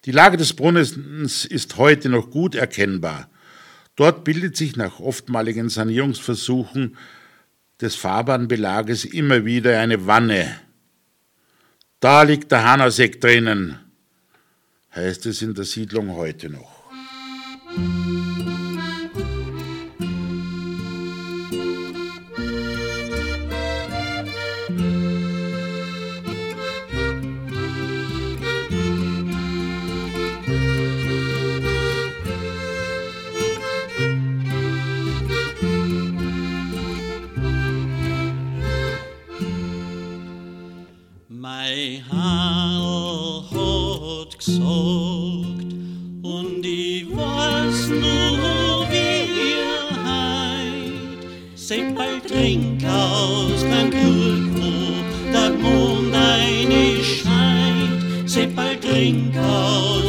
Die 0.05 0.11
Lage 0.11 0.37
des 0.37 0.55
Brunnens 0.55 1.45
ist 1.45 1.77
heute 1.77 2.09
noch 2.09 2.31
gut 2.31 2.57
erkennbar. 2.57 3.29
Dort 3.95 4.25
bildet 4.25 4.57
sich 4.57 4.75
nach 4.77 4.99
oftmaligen 4.99 5.69
Sanierungsversuchen 5.69 6.97
des 7.81 7.95
Fahrbahnbelages 7.95 9.05
immer 9.05 9.45
wieder 9.45 9.79
eine 9.79 10.07
Wanne. 10.07 10.59
Da 12.01 12.23
liegt 12.23 12.51
der 12.51 12.65
Hanasek 12.65 13.21
drinnen, 13.21 13.79
heißt 14.93 15.27
es 15.27 15.41
in 15.41 15.55
der 15.55 15.65
Siedlung 15.65 16.17
heute 16.17 16.51
noch. 16.51 16.83
Und 46.23 46.65
ich 46.65 47.07
weiß 47.11 47.89
nur, 47.89 48.87
wie 48.91 49.23
ihr 49.51 49.87
heit. 50.05 51.27
Seht 51.55 51.95
bald 51.95 52.27
trink 52.29 52.85
aus, 52.85 53.65
kein 53.65 53.91
Kühlkrug, 53.91 55.05
der 55.33 55.51
Mond 55.51 56.15
eine 56.15 57.03
scheint. 57.03 58.29
Seht 58.29 58.55
bald 58.55 58.81
trink 58.83 59.37
aus, 59.39 60.02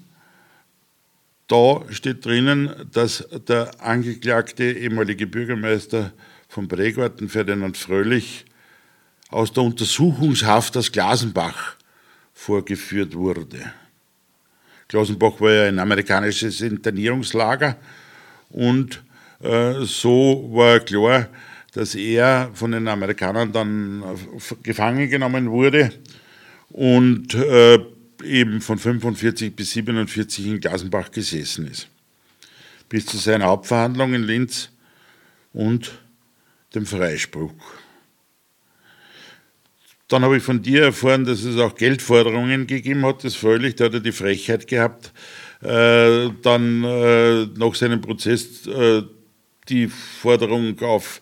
da 1.48 1.82
steht 1.90 2.24
drinnen, 2.24 2.70
dass 2.94 3.28
der 3.48 3.72
angeklagte 3.82 4.72
ehemalige 4.72 5.28
Bürgermeister 5.28 6.14
von 6.48 6.68
Bregarten, 6.68 7.28
Ferdinand 7.28 7.78
Fröhlich, 7.78 8.46
aus 9.30 9.52
der 9.52 9.64
Untersuchungshaft 9.64 10.78
aus 10.78 10.92
Glasenbach 10.92 11.76
vorgeführt 12.34 13.16
wurde. 13.16 13.74
Glasenbach 14.88 15.42
war 15.42 15.52
ja 15.52 15.68
ein 15.68 15.80
amerikanisches 15.80 16.62
Internierungslager 16.62 17.78
und 18.50 19.04
äh, 19.42 19.84
so 19.84 20.50
war 20.54 20.80
klar, 20.80 21.28
dass 21.74 21.96
er 21.96 22.52
von 22.54 22.72
den 22.72 22.88
Amerikanern 22.88 23.52
dann 23.52 24.04
gefangen 24.64 25.10
genommen 25.10 25.50
wurde 25.50 25.92
und 26.70 27.34
äh, 27.34 27.80
eben 28.24 28.62
von 28.62 28.78
45 28.78 29.56
bis 29.56 29.72
47 29.72 30.48
in 30.48 30.60
Glasenbach 30.60 31.12
gesessen 31.12 31.68
ist. 31.68 31.88
Bis 32.90 33.06
zu 33.06 33.18
seiner 33.18 33.46
Hauptverhandlung 33.46 34.14
in 34.14 34.24
Linz 34.24 34.70
und 35.54 35.92
dem 36.76 36.86
Freispruch. 36.86 37.54
Dann 40.08 40.24
habe 40.24 40.38
ich 40.38 40.44
von 40.44 40.62
dir 40.62 40.84
erfahren, 40.84 41.24
dass 41.24 41.44
es 41.44 41.58
auch 41.58 41.74
Geldforderungen 41.76 42.68
gegeben 42.68 43.06
hat. 43.06 43.24
Das 43.24 43.36
freilich, 43.36 43.76
da 43.76 43.86
hat 43.86 43.94
er 43.94 44.02
die 44.02 44.12
Frechheit 44.12 44.68
gehabt, 44.68 45.14
äh, 45.62 46.30
dann 46.42 46.84
äh, 46.84 47.46
nach 47.58 47.76
seinem 47.76 48.02
Prozess 48.02 48.68
äh, 48.68 49.04
die 49.70 49.88
Forderung 49.88 50.78
auf 50.82 51.22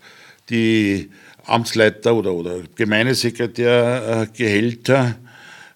die 0.50 1.10
Amtsleiter 1.46 2.16
oder, 2.16 2.34
oder 2.34 2.62
Gemeindesekretärgehälter 2.76 5.16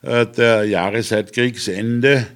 äh, 0.02 0.26
der 0.28 0.66
Jahre 0.66 1.02
seit 1.04 1.34
Kriegsende 1.34 2.28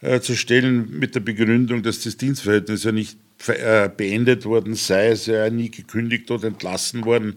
äh, 0.00 0.20
zu 0.20 0.36
stellen, 0.36 0.98
mit 0.98 1.14
der 1.14 1.20
Begründung, 1.20 1.82
dass 1.82 2.02
das 2.02 2.16
Dienstverhältnis 2.16 2.84
ja 2.84 2.92
nicht 2.92 3.18
äh, 3.48 3.88
beendet 3.88 4.44
worden 4.44 4.74
sei, 4.74 5.08
es 5.08 5.26
ja 5.26 5.48
nie 5.50 5.70
gekündigt 5.70 6.30
oder 6.30 6.48
entlassen 6.48 7.04
worden. 7.04 7.36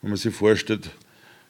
Wenn 0.00 0.10
man 0.10 0.18
sich 0.18 0.34
vorstellt, 0.34 0.90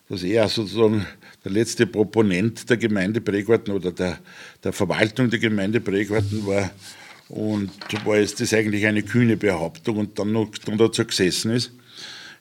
dass 0.09 0.25
er 0.25 0.49
sozusagen 0.49 1.07
der 1.45 1.53
letzte 1.53 1.87
Proponent 1.87 2.69
der 2.69 2.77
Gemeinde 2.77 3.21
Bregarten 3.21 3.71
oder 3.71 3.93
der, 3.93 4.19
der 4.63 4.73
Verwaltung 4.73 5.31
der 5.31 5.39
Gemeinde 5.39 5.81
Bregarten 5.81 6.47
war. 6.47 6.71
Und 7.29 7.71
war 8.05 8.17
es 8.17 8.35
das 8.35 8.53
eigentlich 8.53 8.87
eine 8.87 9.05
kühne 9.05 9.37
Behauptung 9.37 9.99
und 9.99 10.19
dann 10.19 10.33
noch 10.33 10.51
dazu 10.51 11.05
gesessen 11.05 11.53
ist. 11.53 11.71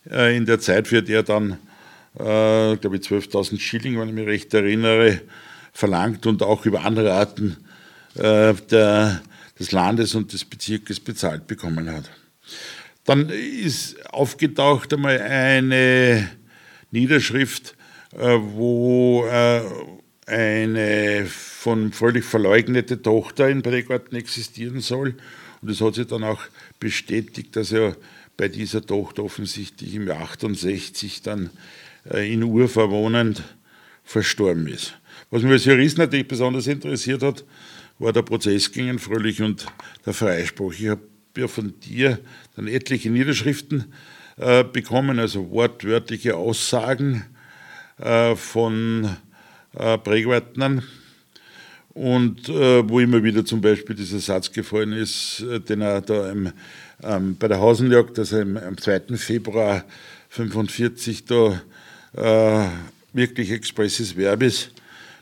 Äh, 0.09 0.37
in 0.37 0.45
der 0.45 0.59
Zeit 0.59 0.91
wird 0.91 1.09
er 1.09 1.23
dann, 1.23 1.53
äh, 2.15 2.75
glaube 2.77 2.97
ich, 2.97 3.07
12.000 3.07 3.59
Schilling, 3.59 3.99
wenn 3.99 4.09
ich 4.09 4.15
mich 4.15 4.27
recht 4.27 4.53
erinnere, 4.53 5.21
verlangt 5.73 6.25
und 6.25 6.43
auch 6.43 6.65
über 6.65 6.85
andere 6.85 7.13
Arten 7.13 7.57
äh, 8.15 8.53
der, 8.53 9.21
des 9.59 9.71
Landes 9.71 10.15
und 10.15 10.33
des 10.33 10.45
Bezirkes 10.45 10.99
bezahlt 10.99 11.47
bekommen 11.47 11.91
hat. 11.91 12.09
Dann 13.05 13.29
ist 13.29 14.13
aufgetaucht 14.13 14.93
einmal 14.93 15.19
eine 15.19 16.29
Niederschrift, 16.91 17.75
äh, 18.17 18.37
wo 18.39 19.25
äh, 19.25 19.61
eine 20.25 21.25
von 21.25 21.91
völlig 21.91 22.23
verleugnete 22.23 23.01
Tochter 23.01 23.49
in 23.49 23.61
Bregarten 23.61 24.15
existieren 24.15 24.81
soll. 24.81 25.15
Und 25.61 25.69
es 25.69 25.81
hat 25.81 25.95
sich 25.95 26.07
dann 26.07 26.23
auch 26.23 26.41
bestätigt, 26.79 27.55
dass 27.55 27.71
er 27.71 27.95
bei 28.37 28.47
dieser 28.47 28.85
Tochter 28.85 29.23
offensichtlich 29.23 29.95
im 29.95 30.07
Jahr 30.07 30.21
68 30.21 31.21
dann 31.21 31.49
äh, 32.09 32.31
in 32.31 32.43
Urfa 32.43 32.89
wohnend 32.89 33.43
verstorben 34.03 34.67
ist. 34.67 34.97
Was 35.29 35.43
mich 35.43 35.51
als 35.51 35.65
Jurist 35.65 35.97
natürlich 35.97 36.27
besonders 36.27 36.67
interessiert 36.67 37.21
hat, 37.21 37.43
war 37.99 38.13
der 38.13 38.21
Prozess 38.21 38.71
gegen 38.71 38.97
Fröhlich 38.97 39.41
und 39.41 39.65
der 40.05 40.13
Freispruch. 40.13 40.73
Ich 40.73 40.87
habe 40.87 41.01
ja 41.37 41.47
von 41.47 41.79
dir 41.81 42.19
dann 42.55 42.67
etliche 42.67 43.09
Niederschriften 43.09 43.93
äh, 44.37 44.63
bekommen, 44.63 45.19
also 45.19 45.51
wortwörtliche 45.51 46.37
Aussagen 46.37 47.25
äh, 47.97 48.35
von 48.35 49.17
äh, 49.73 49.97
Prägwartnern. 49.97 50.83
Und 51.93 52.47
äh, 52.49 52.87
wo 52.87 52.99
immer 52.99 53.23
wieder 53.23 53.43
zum 53.43 53.61
Beispiel 53.61 53.95
dieser 53.95 54.19
Satz 54.19 54.51
gefallen 54.51 54.93
ist, 54.93 55.41
äh, 55.41 55.59
den 55.59 55.81
er 55.81 56.01
da 56.01 56.31
im, 56.31 56.51
ähm, 57.03 57.35
bei 57.37 57.47
der 57.47 57.59
Hausenjagd, 57.59 58.17
also 58.19 58.39
im, 58.39 58.57
am 58.57 58.77
2. 58.77 59.17
Februar 59.17 59.85
1945 60.31 61.25
da 61.25 61.61
äh, 62.13 62.69
wirklich 63.13 63.51
expresses 63.51 64.15
Verbis 64.15 64.69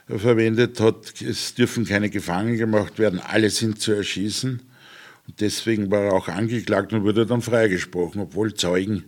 verwendet 0.06 0.80
hat, 0.80 1.20
es 1.20 1.54
dürfen 1.54 1.84
keine 1.84 2.08
Gefangenen 2.10 2.56
gemacht 2.56 2.98
werden, 2.98 3.20
alle 3.20 3.50
sind 3.50 3.80
zu 3.80 3.92
erschießen. 3.92 4.62
Und 5.26 5.40
deswegen 5.40 5.90
war 5.90 6.04
er 6.04 6.12
auch 6.14 6.28
angeklagt 6.28 6.92
und 6.92 7.04
wurde 7.04 7.26
dann 7.26 7.42
freigesprochen, 7.42 8.22
obwohl 8.22 8.54
Zeugen, 8.54 9.04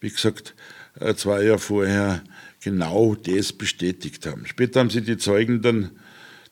wie 0.00 0.08
gesagt, 0.08 0.54
äh, 1.00 1.14
zwei 1.14 1.42
Jahre 1.42 1.58
vorher 1.58 2.22
genau 2.60 3.14
das 3.14 3.52
bestätigt 3.52 4.26
haben. 4.26 4.46
Später 4.46 4.80
haben 4.80 4.90
sie 4.90 5.02
die 5.02 5.18
Zeugen 5.18 5.60
dann 5.60 5.90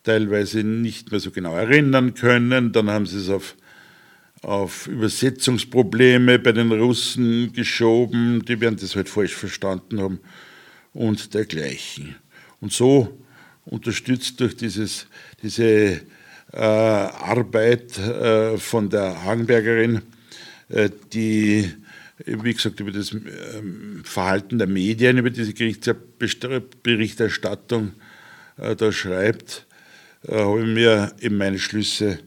teilweise 0.05 0.63
nicht 0.63 1.11
mehr 1.11 1.21
so 1.21 1.33
genau 1.33 1.57
erinnern 1.57 2.15
können. 2.15 2.73
Dann 2.73 2.91
haben 2.91 3.07
sie 3.07 3.19
es 3.19 3.31
auf, 3.31 3.57
auf 4.43 4.87
Übersetzungsprobleme 4.87 6.39
bei 6.39 6.53
den 6.53 6.71
Russen 6.71 7.53
geschoben. 7.53 8.45
Die 8.45 8.61
werden 8.61 8.77
das 8.81 8.95
halt 8.95 9.09
falsch 9.09 9.35
verstanden 9.35 10.01
haben 10.01 10.21
und 10.93 11.35
dergleichen. 11.35 12.15
Und 12.61 12.73
so 12.73 13.19
unterstützt 13.65 14.39
durch 14.41 14.57
dieses, 14.57 15.07
diese 15.43 16.01
äh, 16.53 16.59
Arbeit 16.59 17.99
äh, 17.99 18.57
von 18.59 18.91
der 18.91 19.25
Hagenbergerin, 19.25 20.03
äh, 20.69 20.91
die, 21.13 21.69
wie 22.25 22.55
gesagt, 22.55 22.79
über 22.81 22.93
das 22.93 23.13
ähm, 23.13 24.03
Verhalten 24.05 24.59
der 24.59 24.69
Medien, 24.69 25.19
über 25.19 25.31
diese 25.31 25.55
Gerichtsberichterstattung 25.55 27.93
äh, 28.59 28.77
da 28.77 28.93
schreibt, 28.93 29.67
äh, 30.29 30.39
habe 30.39 30.61
ich 30.61 30.66
mir 30.66 31.12
eben 31.20 31.37
meine 31.37 31.59
Schlüsse 31.59 32.18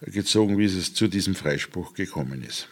gezogen, 0.00 0.58
wie 0.58 0.64
es 0.64 0.94
zu 0.94 1.08
diesem 1.08 1.34
Freispruch 1.34 1.94
gekommen 1.94 2.42
ist. 2.42 2.68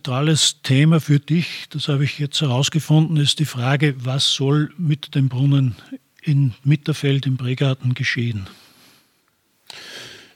Zentrales 0.00 0.62
Thema 0.62 0.98
für 0.98 1.20
dich, 1.20 1.66
das 1.68 1.88
habe 1.88 2.04
ich 2.04 2.18
jetzt 2.18 2.40
herausgefunden, 2.40 3.18
ist 3.18 3.38
die 3.38 3.44
Frage, 3.44 3.94
was 3.98 4.32
soll 4.32 4.72
mit 4.78 5.14
dem 5.14 5.28
Brunnen 5.28 5.76
in 6.22 6.54
Mitterfeld 6.64 7.26
im 7.26 7.36
Bregarten 7.36 7.92
geschehen? 7.92 8.46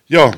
Ja, 0.07 0.33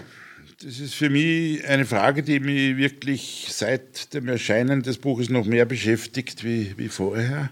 das 0.63 0.79
ist 0.79 0.95
für 0.95 1.11
mich 1.11 1.67
eine 1.67 1.87
Frage, 1.87 2.23
die 2.23 2.39
mich 2.39 2.77
wirklich 2.77 3.49
seit 3.51 4.15
dem 4.15 4.29
Erscheinen 4.29 4.85
des 4.85 4.99
Buches 4.99 5.29
noch 5.29 5.45
mehr 5.45 5.65
beschäftigt 5.65 6.45
wie, 6.45 6.75
wie 6.77 6.89
vorher, 6.89 7.51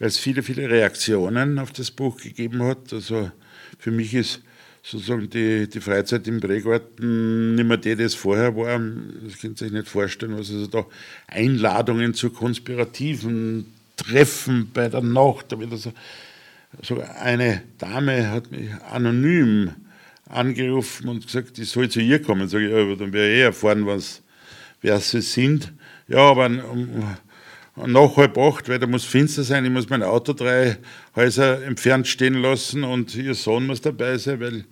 weil 0.00 0.08
es 0.08 0.18
viele, 0.18 0.42
viele 0.42 0.68
Reaktionen 0.68 1.60
auf 1.60 1.70
das 1.70 1.92
Buch 1.92 2.16
gegeben 2.16 2.64
hat. 2.64 2.92
Also 2.92 3.30
für 3.78 3.92
mich 3.92 4.12
ist 4.12 4.42
sozusagen 4.86 5.28
die, 5.28 5.68
die 5.68 5.80
Freizeit 5.80 6.28
im 6.28 6.40
Prägarten 6.40 7.56
nicht 7.56 7.66
mehr 7.66 7.76
die, 7.76 7.96
die 7.96 8.04
es 8.04 8.14
vorher 8.14 8.54
war. 8.56 8.80
Das 9.24 9.40
könnt 9.40 9.60
ihr 9.60 9.66
euch 9.66 9.72
nicht 9.72 9.88
vorstellen, 9.88 10.38
was 10.38 10.50
also 10.50 10.66
da 10.68 10.86
Einladungen 11.26 12.14
zu 12.14 12.30
konspirativen 12.30 13.66
Treffen 13.96 14.70
bei 14.72 14.88
der 14.88 15.00
Nacht, 15.00 15.50
da 15.50 15.58
wieder 15.58 15.76
so, 15.76 15.92
sogar 16.82 17.16
eine 17.16 17.62
Dame 17.78 18.30
hat 18.30 18.52
mich 18.52 18.70
anonym 18.90 19.72
angerufen 20.28 21.08
und 21.08 21.26
gesagt, 21.26 21.58
ich 21.58 21.68
soll 21.68 21.88
zu 21.88 22.00
ihr 22.00 22.22
kommen. 22.22 22.48
Sag 22.48 22.60
ich, 22.60 22.70
ja, 22.70 22.94
dann 22.94 23.12
werde 23.12 23.32
ich 23.32 23.38
eh 23.38 23.42
erfahren, 23.42 23.86
was, 23.86 24.22
wer 24.82 25.00
sie 25.00 25.20
sind. 25.20 25.72
Ja, 26.06 26.30
aber 26.30 26.46
um, 26.46 27.16
nach 27.74 28.16
halb 28.16 28.38
acht, 28.38 28.68
weil 28.68 28.78
da 28.78 28.86
muss 28.86 29.04
finster 29.04 29.42
sein, 29.42 29.64
ich 29.64 29.70
muss 29.70 29.88
mein 29.88 30.02
Auto 30.02 30.32
drei 30.32 30.78
Häuser 31.16 31.62
entfernt 31.64 32.06
stehen 32.06 32.34
lassen 32.34 32.84
und 32.84 33.14
ihr 33.16 33.34
Sohn 33.34 33.66
muss 33.66 33.80
dabei 33.80 34.16
sein, 34.18 34.40
weil 34.40 34.64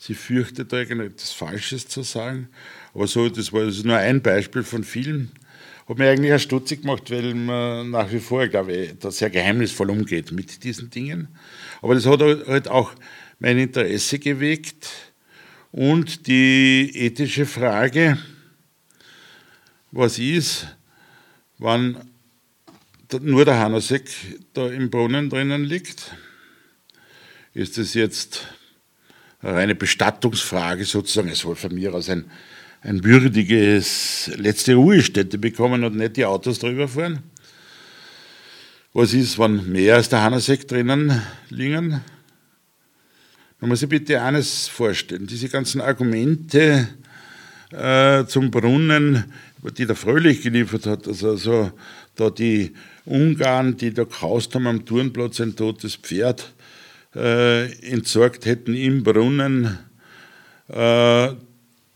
sie 0.00 0.14
fürchtet 0.14 0.72
etwas 0.72 1.30
Falsches 1.32 1.86
zu 1.86 2.02
sagen. 2.02 2.48
Aber 2.94 3.06
so, 3.06 3.28
das 3.28 3.52
war 3.52 3.60
also 3.60 3.86
nur 3.86 3.98
ein 3.98 4.22
Beispiel 4.22 4.62
von 4.62 4.82
vielen. 4.82 5.30
Hat 5.86 5.98
mir 5.98 6.08
eigentlich 6.08 6.32
auch 6.32 6.40
stutzig 6.40 6.82
gemacht, 6.82 7.10
weil 7.10 7.34
man 7.34 7.90
nach 7.90 8.10
wie 8.10 8.18
vor, 8.18 8.48
glaube 8.48 8.72
ich, 8.72 8.98
da 8.98 9.10
sehr 9.10 9.28
geheimnisvoll 9.28 9.90
umgeht 9.90 10.32
mit 10.32 10.64
diesen 10.64 10.88
Dingen. 10.88 11.28
Aber 11.82 11.94
das 11.94 12.06
hat 12.06 12.20
halt 12.20 12.68
auch 12.68 12.92
mein 13.40 13.58
Interesse 13.58 14.18
geweckt 14.18 14.88
und 15.70 16.26
die 16.26 16.90
ethische 16.94 17.44
Frage, 17.44 18.16
was 19.90 20.18
ist, 20.18 20.66
wann 21.58 21.98
nur 23.20 23.44
der 23.44 23.58
Hanasek 23.58 24.08
da 24.54 24.68
im 24.70 24.88
Brunnen 24.88 25.28
drinnen 25.28 25.64
liegt? 25.64 26.14
Ist 27.52 27.76
es 27.76 27.94
jetzt 27.94 28.46
eine 29.42 29.74
Bestattungsfrage 29.74 30.84
sozusagen? 30.84 31.28
Es 31.28 31.40
soll 31.40 31.56
von 31.56 31.74
mir 31.74 31.94
aus 31.94 32.08
ein, 32.08 32.24
ein 32.82 33.04
würdiges 33.04 34.30
letzte 34.36 34.74
Ruhestätte 34.74 35.38
bekommen 35.38 35.84
und 35.84 35.96
nicht 35.96 36.16
die 36.16 36.24
Autos 36.24 36.58
drüber 36.58 36.88
fahren. 36.88 37.22
Was 38.92 39.14
ist, 39.14 39.38
wenn 39.38 39.70
mehr 39.70 39.96
als 39.96 40.08
der 40.08 40.22
Hanasek 40.22 40.66
drinnen 40.66 41.22
liegen? 41.48 42.00
Man 43.60 43.68
muss 43.68 43.80
sich 43.80 43.88
bitte 43.88 44.20
eines 44.20 44.68
vorstellen, 44.68 45.26
diese 45.26 45.48
ganzen 45.48 45.80
Argumente 45.80 46.88
äh, 47.70 48.24
zum 48.24 48.50
Brunnen, 48.50 49.24
die 49.76 49.86
der 49.86 49.94
Fröhlich 49.94 50.42
geliefert 50.42 50.86
hat, 50.86 51.06
also, 51.06 51.30
also 51.30 51.72
da 52.16 52.30
die 52.30 52.72
Ungarn, 53.04 53.76
die 53.76 53.92
da 53.92 54.04
gehaust 54.04 54.54
haben 54.54 54.66
am 54.66 54.84
Turnplatz, 54.84 55.40
ein 55.40 55.54
totes 55.54 55.96
Pferd 55.96 56.52
äh, 57.14 57.72
entsorgt 57.82 58.46
hätten 58.46 58.74
im 58.74 59.02
Brunnen, 59.02 59.78
äh, 60.68 61.28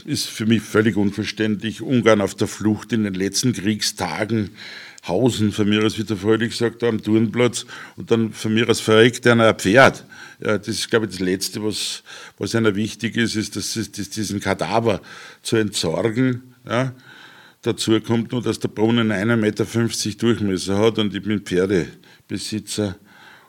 ist 0.05 0.29
für 0.29 0.47
mich 0.47 0.63
völlig 0.63 0.97
unverständlich. 0.97 1.81
Ungarn 1.81 2.21
auf 2.21 2.35
der 2.35 2.49
Flucht 2.49 2.93
in 2.93 3.05
den 3.05 3.15
letzten 3.15 3.53
Kriegstagen, 3.53 4.51
Hausen, 5.07 5.53
von 5.53 5.69
mir 5.69 5.85
aus, 5.85 5.99
wie 5.99 6.05
der 6.05 6.17
Fröhlich 6.17 6.57
sagt, 6.57 6.83
am 6.83 7.03
Turnplatz, 7.03 7.67
und 7.97 8.11
dann 8.11 8.33
von 8.33 8.55
mir 8.55 8.69
aus 8.69 8.81
verreckt 8.81 9.27
einer 9.27 9.49
ein 9.49 9.59
Pferd. 9.59 10.05
Ja, 10.41 10.59
das 10.59 10.69
ist, 10.69 10.91
glaube 10.91 11.07
ich, 11.07 11.13
das 11.13 11.21
Letzte, 11.21 11.63
was, 11.63 12.03
was 12.39 12.55
einer 12.55 12.75
wichtig 12.75 13.17
ist, 13.17 13.37
ist, 13.37 13.57
dass, 13.57 13.75
dass 13.75 14.11
diesen 14.11 14.41
Kadaver 14.41 15.01
zu 15.43 15.57
entsorgen. 15.57 16.55
Ja. 16.69 16.93
Dazu 17.63 17.99
kommt 18.01 18.33
nur, 18.33 18.43
dass 18.43 18.59
der 18.59 18.69
Brunnen 18.69 19.11
1,50 19.11 19.37
Meter 19.37 19.65
Durchmesser 20.19 20.79
hat 20.79 20.99
und 20.99 21.15
ich 21.15 21.23
bin 21.23 21.41
Pferdebesitzer. 21.41 22.97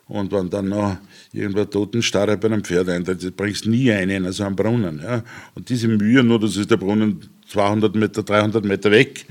Und 0.08 0.32
wenn 0.32 0.50
dann 0.50 0.70
noch 0.70 0.98
irgendwo 1.34 1.66
Totenstarre 1.66 2.38
bei 2.38 2.48
einem 2.48 2.64
Pferd 2.64 2.90
eintritt, 2.90 3.36
bringst 3.36 3.66
du 3.66 3.72
nie 3.72 3.92
einen 3.92 4.26
in 4.26 4.32
so 4.32 4.44
einen 4.44 4.56
Brunnen. 4.56 5.02
Ja. 5.04 5.24
Und 5.56 5.68
diese 5.68 5.88
Mühe, 5.88 6.24
nur 6.24 6.40
das 6.40 6.58
ist 6.58 6.70
der 6.70 6.78
Brunnen 6.78 7.22
200 7.48 7.96
Meter, 7.96 8.22
300 8.22 8.64
Meter 8.64 8.92
weg 8.92 9.26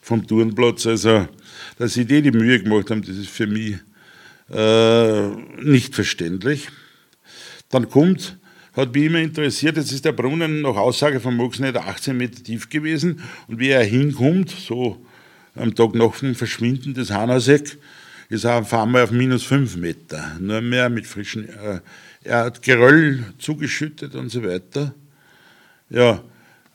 vom 0.00 0.26
Turnplatz, 0.26 0.86
also 0.86 1.26
dass 1.78 1.94
sie 1.94 2.04
die 2.04 2.22
die 2.22 2.30
Mühe 2.30 2.62
gemacht 2.62 2.90
haben, 2.90 3.02
das 3.02 3.16
ist 3.16 3.28
für 3.28 3.46
mich 3.46 3.76
äh, 4.52 5.28
nicht 5.62 5.94
verständlich. 5.94 6.68
Dann 7.70 7.88
kommt, 7.88 8.38
hat 8.72 8.94
mich 8.94 9.04
immer 9.04 9.18
interessiert, 9.18 9.76
jetzt 9.76 9.92
ist 9.92 10.04
der 10.04 10.12
Brunnen 10.12 10.62
nach 10.62 10.76
Aussage 10.76 11.20
von 11.20 11.34
Moxnet 11.34 11.76
18 11.76 12.16
Meter 12.16 12.42
tief 12.42 12.68
gewesen 12.68 13.20
und 13.48 13.58
wie 13.58 13.68
er 13.68 13.84
hinkommt, 13.84 14.50
so 14.50 15.04
am 15.54 15.74
Tag 15.74 15.94
nach 15.94 16.18
dem 16.18 16.34
Verschwinden 16.34 16.94
des 16.94 17.10
Hanaseck, 17.10 17.78
ist 18.28 18.44
er 18.44 18.56
auf 18.56 18.72
einmal 18.74 19.02
auf 19.02 19.10
minus 19.10 19.44
5 19.44 19.76
Meter, 19.76 20.36
nur 20.40 20.60
mehr 20.60 20.88
mit 20.88 21.06
frischen, 21.06 21.48
äh, 21.48 21.80
hat 22.30 22.62
Geröll 22.62 23.24
zugeschüttet 23.38 24.14
und 24.14 24.30
so 24.30 24.42
weiter. 24.42 24.94
Ja, 25.90 26.22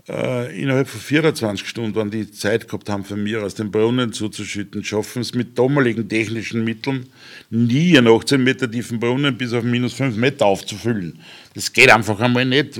äh, 0.07 0.61
innerhalb 0.61 0.87
von 0.87 0.99
24 0.99 1.67
Stunden, 1.67 1.95
wenn 1.95 2.09
die 2.09 2.31
Zeit 2.31 2.67
gehabt 2.67 2.89
haben, 2.89 3.03
von 3.03 3.21
mir 3.21 3.43
aus 3.43 3.55
den 3.55 3.69
Brunnen 3.69 4.13
zuzuschütten, 4.13 4.83
schaffen 4.83 5.21
es 5.21 5.33
mit 5.33 5.57
damaligen 5.57 6.09
technischen 6.09 6.63
Mitteln 6.63 7.07
nie 7.49 7.97
einen 7.97 8.07
18 8.07 8.43
Meter 8.43 8.69
tiefen 8.69 8.99
Brunnen 8.99 9.37
bis 9.37 9.53
auf 9.53 9.63
minus 9.63 9.93
5 9.93 10.15
Meter 10.15 10.45
aufzufüllen. 10.45 11.19
Das 11.53 11.71
geht 11.71 11.91
einfach 11.91 12.19
einmal 12.19 12.45
nicht. 12.45 12.79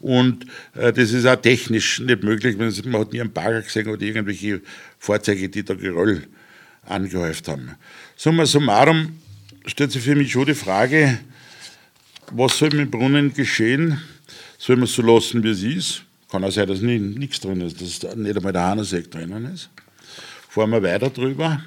Und 0.00 0.46
äh, 0.74 0.92
das 0.92 1.12
ist 1.12 1.24
auch 1.26 1.36
technisch 1.36 2.00
nicht 2.00 2.22
möglich. 2.22 2.58
Man 2.58 3.00
hat 3.00 3.12
nie 3.12 3.20
einen 3.20 3.32
Bagger 3.32 3.62
gesehen 3.62 3.88
oder 3.88 4.02
irgendwelche 4.02 4.60
Fahrzeuge, 4.98 5.48
die 5.48 5.64
da 5.64 5.74
Geröll 5.74 6.24
angehäuft 6.86 7.48
haben. 7.48 7.76
Summa 8.16 8.46
summarum 8.46 9.18
stellt 9.66 9.92
sich 9.92 10.02
für 10.02 10.14
mich 10.14 10.32
schon 10.32 10.46
die 10.46 10.54
Frage, 10.54 11.18
was 12.30 12.58
soll 12.58 12.70
mit 12.70 12.80
dem 12.80 12.90
Brunnen 12.90 13.34
geschehen? 13.34 14.00
Soll 14.58 14.76
man 14.76 14.84
es 14.84 14.94
so 14.94 15.02
lassen, 15.02 15.42
wie 15.42 15.50
es 15.50 15.62
ist? 15.62 16.02
Kann 16.30 16.44
auch 16.44 16.50
sein, 16.50 16.66
dass 16.66 16.80
nichts 16.80 17.40
drin 17.40 17.60
ist, 17.60 17.80
dass 17.80 18.16
nicht 18.16 18.36
einmal 18.36 18.52
der 18.52 18.62
Hahnersek 18.62 19.10
drinnen 19.10 19.52
ist. 19.52 19.70
Fahren 20.48 20.70
wir 20.70 20.82
weiter 20.82 21.10
drüber. 21.10 21.62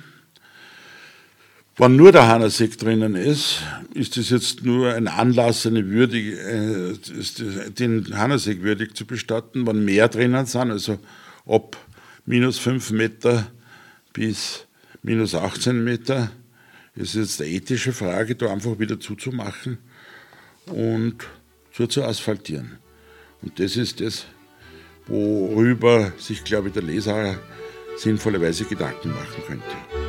Wenn 1.79 1.95
nur 1.95 2.11
der 2.11 2.27
Hahnersek 2.27 2.77
drinnen 2.77 3.15
ist, 3.15 3.61
ist 3.93 4.17
das 4.17 4.31
jetzt 4.31 4.65
nur 4.65 4.93
ein 4.93 5.07
Anlass, 5.07 5.67
eine 5.67 5.87
würdige, 5.87 6.39
äh, 6.39 7.69
den 7.69 8.17
Hahnersek 8.17 8.63
würdig 8.63 8.95
zu 8.95 9.05
bestatten. 9.05 9.67
Wenn 9.67 9.85
mehr 9.85 10.07
drinnen 10.07 10.47
sind, 10.47 10.71
also 10.71 10.97
ab 11.45 11.77
minus 12.25 12.57
5 12.57 12.91
Meter 12.91 13.51
bis 14.11 14.66
minus 15.07 15.33
18 15.35 15.85
Meter, 15.85 16.29
ist 16.93 17.15
jetzt 17.15 17.41
eine 17.41 17.49
ethische 17.49 17.93
Frage, 17.93 18.35
da 18.35 18.51
einfach 18.51 18.77
wieder 18.77 18.99
zuzumachen 18.99 19.77
und 20.65 21.25
zu, 21.71 21.87
zu 21.87 22.03
asphaltieren. 22.03 22.77
Und 23.41 23.57
das 23.57 23.77
ist 23.77 24.01
das, 24.01 24.25
worüber 25.05 26.11
sich, 26.17 26.43
glaube 26.43 26.67
ich, 26.67 26.73
der 26.73 26.83
Leser 26.83 27.39
sinnvollerweise 27.95 28.65
Gedanken 28.65 29.11
machen 29.11 29.43
könnte. 29.47 30.06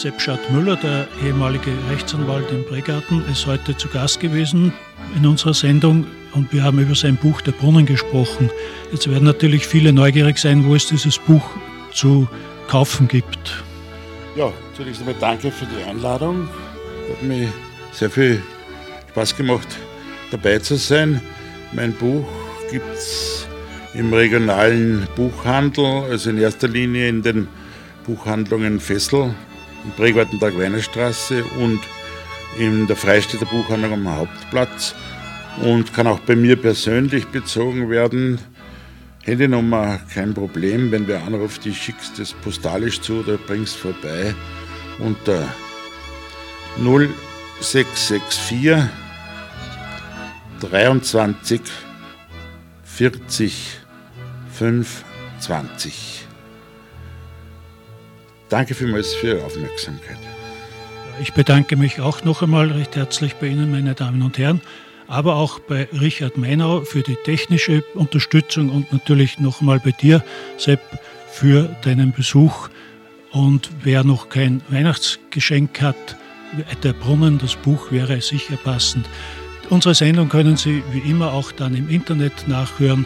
Sepp 0.00 0.14
Müller, 0.52 0.76
der 0.76 1.08
ehemalige 1.24 1.72
Rechtsanwalt 1.90 2.48
im 2.52 2.64
Bregarten, 2.64 3.24
ist 3.32 3.48
heute 3.48 3.76
zu 3.76 3.88
Gast 3.88 4.20
gewesen 4.20 4.72
in 5.16 5.26
unserer 5.26 5.54
Sendung 5.54 6.06
und 6.34 6.52
wir 6.52 6.62
haben 6.62 6.78
über 6.78 6.94
sein 6.94 7.16
Buch 7.16 7.40
Der 7.40 7.50
Brunnen 7.50 7.84
gesprochen. 7.84 8.48
Jetzt 8.92 9.10
werden 9.10 9.24
natürlich 9.24 9.66
viele 9.66 9.92
neugierig 9.92 10.38
sein, 10.38 10.64
wo 10.64 10.76
es 10.76 10.86
dieses 10.86 11.18
Buch 11.18 11.42
zu 11.92 12.28
kaufen 12.68 13.08
gibt. 13.08 13.64
Ja, 14.36 14.52
zunächst 14.76 15.00
einmal 15.00 15.16
danke 15.18 15.50
für 15.50 15.66
die 15.66 15.82
Einladung. 15.82 16.48
Hat 17.10 17.22
mir 17.24 17.52
sehr 17.90 18.08
viel 18.08 18.40
Spaß 19.10 19.36
gemacht, 19.36 19.66
dabei 20.30 20.60
zu 20.60 20.76
sein. 20.76 21.20
Mein 21.72 21.92
Buch 21.92 22.28
gibt 22.70 22.94
es 22.94 23.48
im 23.94 24.12
regionalen 24.12 25.08
Buchhandel, 25.16 26.04
also 26.08 26.30
in 26.30 26.38
erster 26.38 26.68
Linie 26.68 27.08
in 27.08 27.20
den 27.20 27.48
Buchhandlungen 28.06 28.78
Fessel 28.78 29.34
im 29.84 29.90
Prägwartentag 29.92 30.56
Weinerstraße 30.56 31.44
und 31.58 31.80
in 32.58 32.86
der 32.86 32.96
Freistädter 32.96 33.46
Buchhandlung 33.46 33.92
am 33.92 34.08
Hauptplatz 34.08 34.94
und 35.62 35.94
kann 35.94 36.06
auch 36.06 36.20
bei 36.20 36.36
mir 36.36 36.56
persönlich 36.56 37.26
bezogen 37.26 37.90
werden. 37.90 38.38
Handynummer 39.24 40.00
kein 40.12 40.34
Problem, 40.34 40.90
wenn 40.90 41.06
wer 41.06 41.22
anruft, 41.24 41.66
ich 41.66 41.82
schickst 41.82 42.18
das 42.18 42.32
postalisch 42.32 43.00
zu 43.00 43.20
oder 43.20 43.36
bringst 43.36 43.76
vorbei 43.76 44.34
unter 44.98 45.46
0664 46.78 48.76
23 50.60 51.60
40 52.84 53.80
520. 54.52 56.27
Danke 58.48 58.74
vielmals 58.74 59.14
für 59.14 59.28
Ihre 59.28 59.44
Aufmerksamkeit. 59.44 60.16
Ich 61.20 61.32
bedanke 61.32 61.76
mich 61.76 62.00
auch 62.00 62.24
noch 62.24 62.42
einmal 62.42 62.70
recht 62.70 62.96
herzlich 62.96 63.34
bei 63.34 63.48
Ihnen, 63.48 63.70
meine 63.70 63.94
Damen 63.94 64.22
und 64.22 64.38
Herren, 64.38 64.60
aber 65.06 65.36
auch 65.36 65.58
bei 65.58 65.88
Richard 65.92 66.38
Meinau 66.38 66.82
für 66.82 67.02
die 67.02 67.16
technische 67.24 67.82
Unterstützung 67.94 68.70
und 68.70 68.92
natürlich 68.92 69.38
noch 69.38 69.60
einmal 69.60 69.80
bei 69.80 69.90
dir, 69.90 70.24
Sepp, 70.56 70.80
für 71.30 71.64
deinen 71.82 72.12
Besuch. 72.12 72.68
Und 73.32 73.70
wer 73.82 74.04
noch 74.04 74.28
kein 74.30 74.62
Weihnachtsgeschenk 74.68 75.82
hat, 75.82 76.16
der 76.82 76.94
Brunnen, 76.94 77.38
das 77.38 77.56
Buch 77.56 77.92
wäre 77.92 78.20
sicher 78.22 78.56
passend. 78.56 79.06
Unsere 79.68 79.94
Sendung 79.94 80.30
können 80.30 80.56
Sie 80.56 80.82
wie 80.92 81.10
immer 81.10 81.32
auch 81.34 81.52
dann 81.52 81.74
im 81.74 81.90
Internet 81.90 82.48
nachhören 82.48 83.04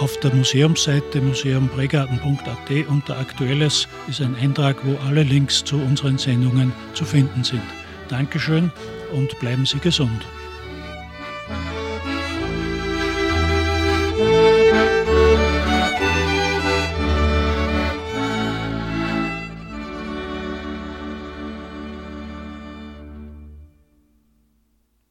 auf 0.00 0.18
der 0.20 0.34
Museumsseite 0.34 1.20
museumbregarten.at 1.20 2.88
unter 2.88 3.18
Aktuelles 3.18 3.86
ist 4.08 4.22
ein 4.22 4.34
Eintrag, 4.34 4.76
wo 4.84 4.96
alle 5.06 5.22
Links 5.22 5.62
zu 5.62 5.76
unseren 5.76 6.16
Sendungen 6.16 6.72
zu 6.94 7.04
finden 7.04 7.44
sind. 7.44 7.62
Dankeschön 8.08 8.72
und 9.12 9.38
bleiben 9.40 9.66
Sie 9.66 9.78
gesund. 9.78 10.24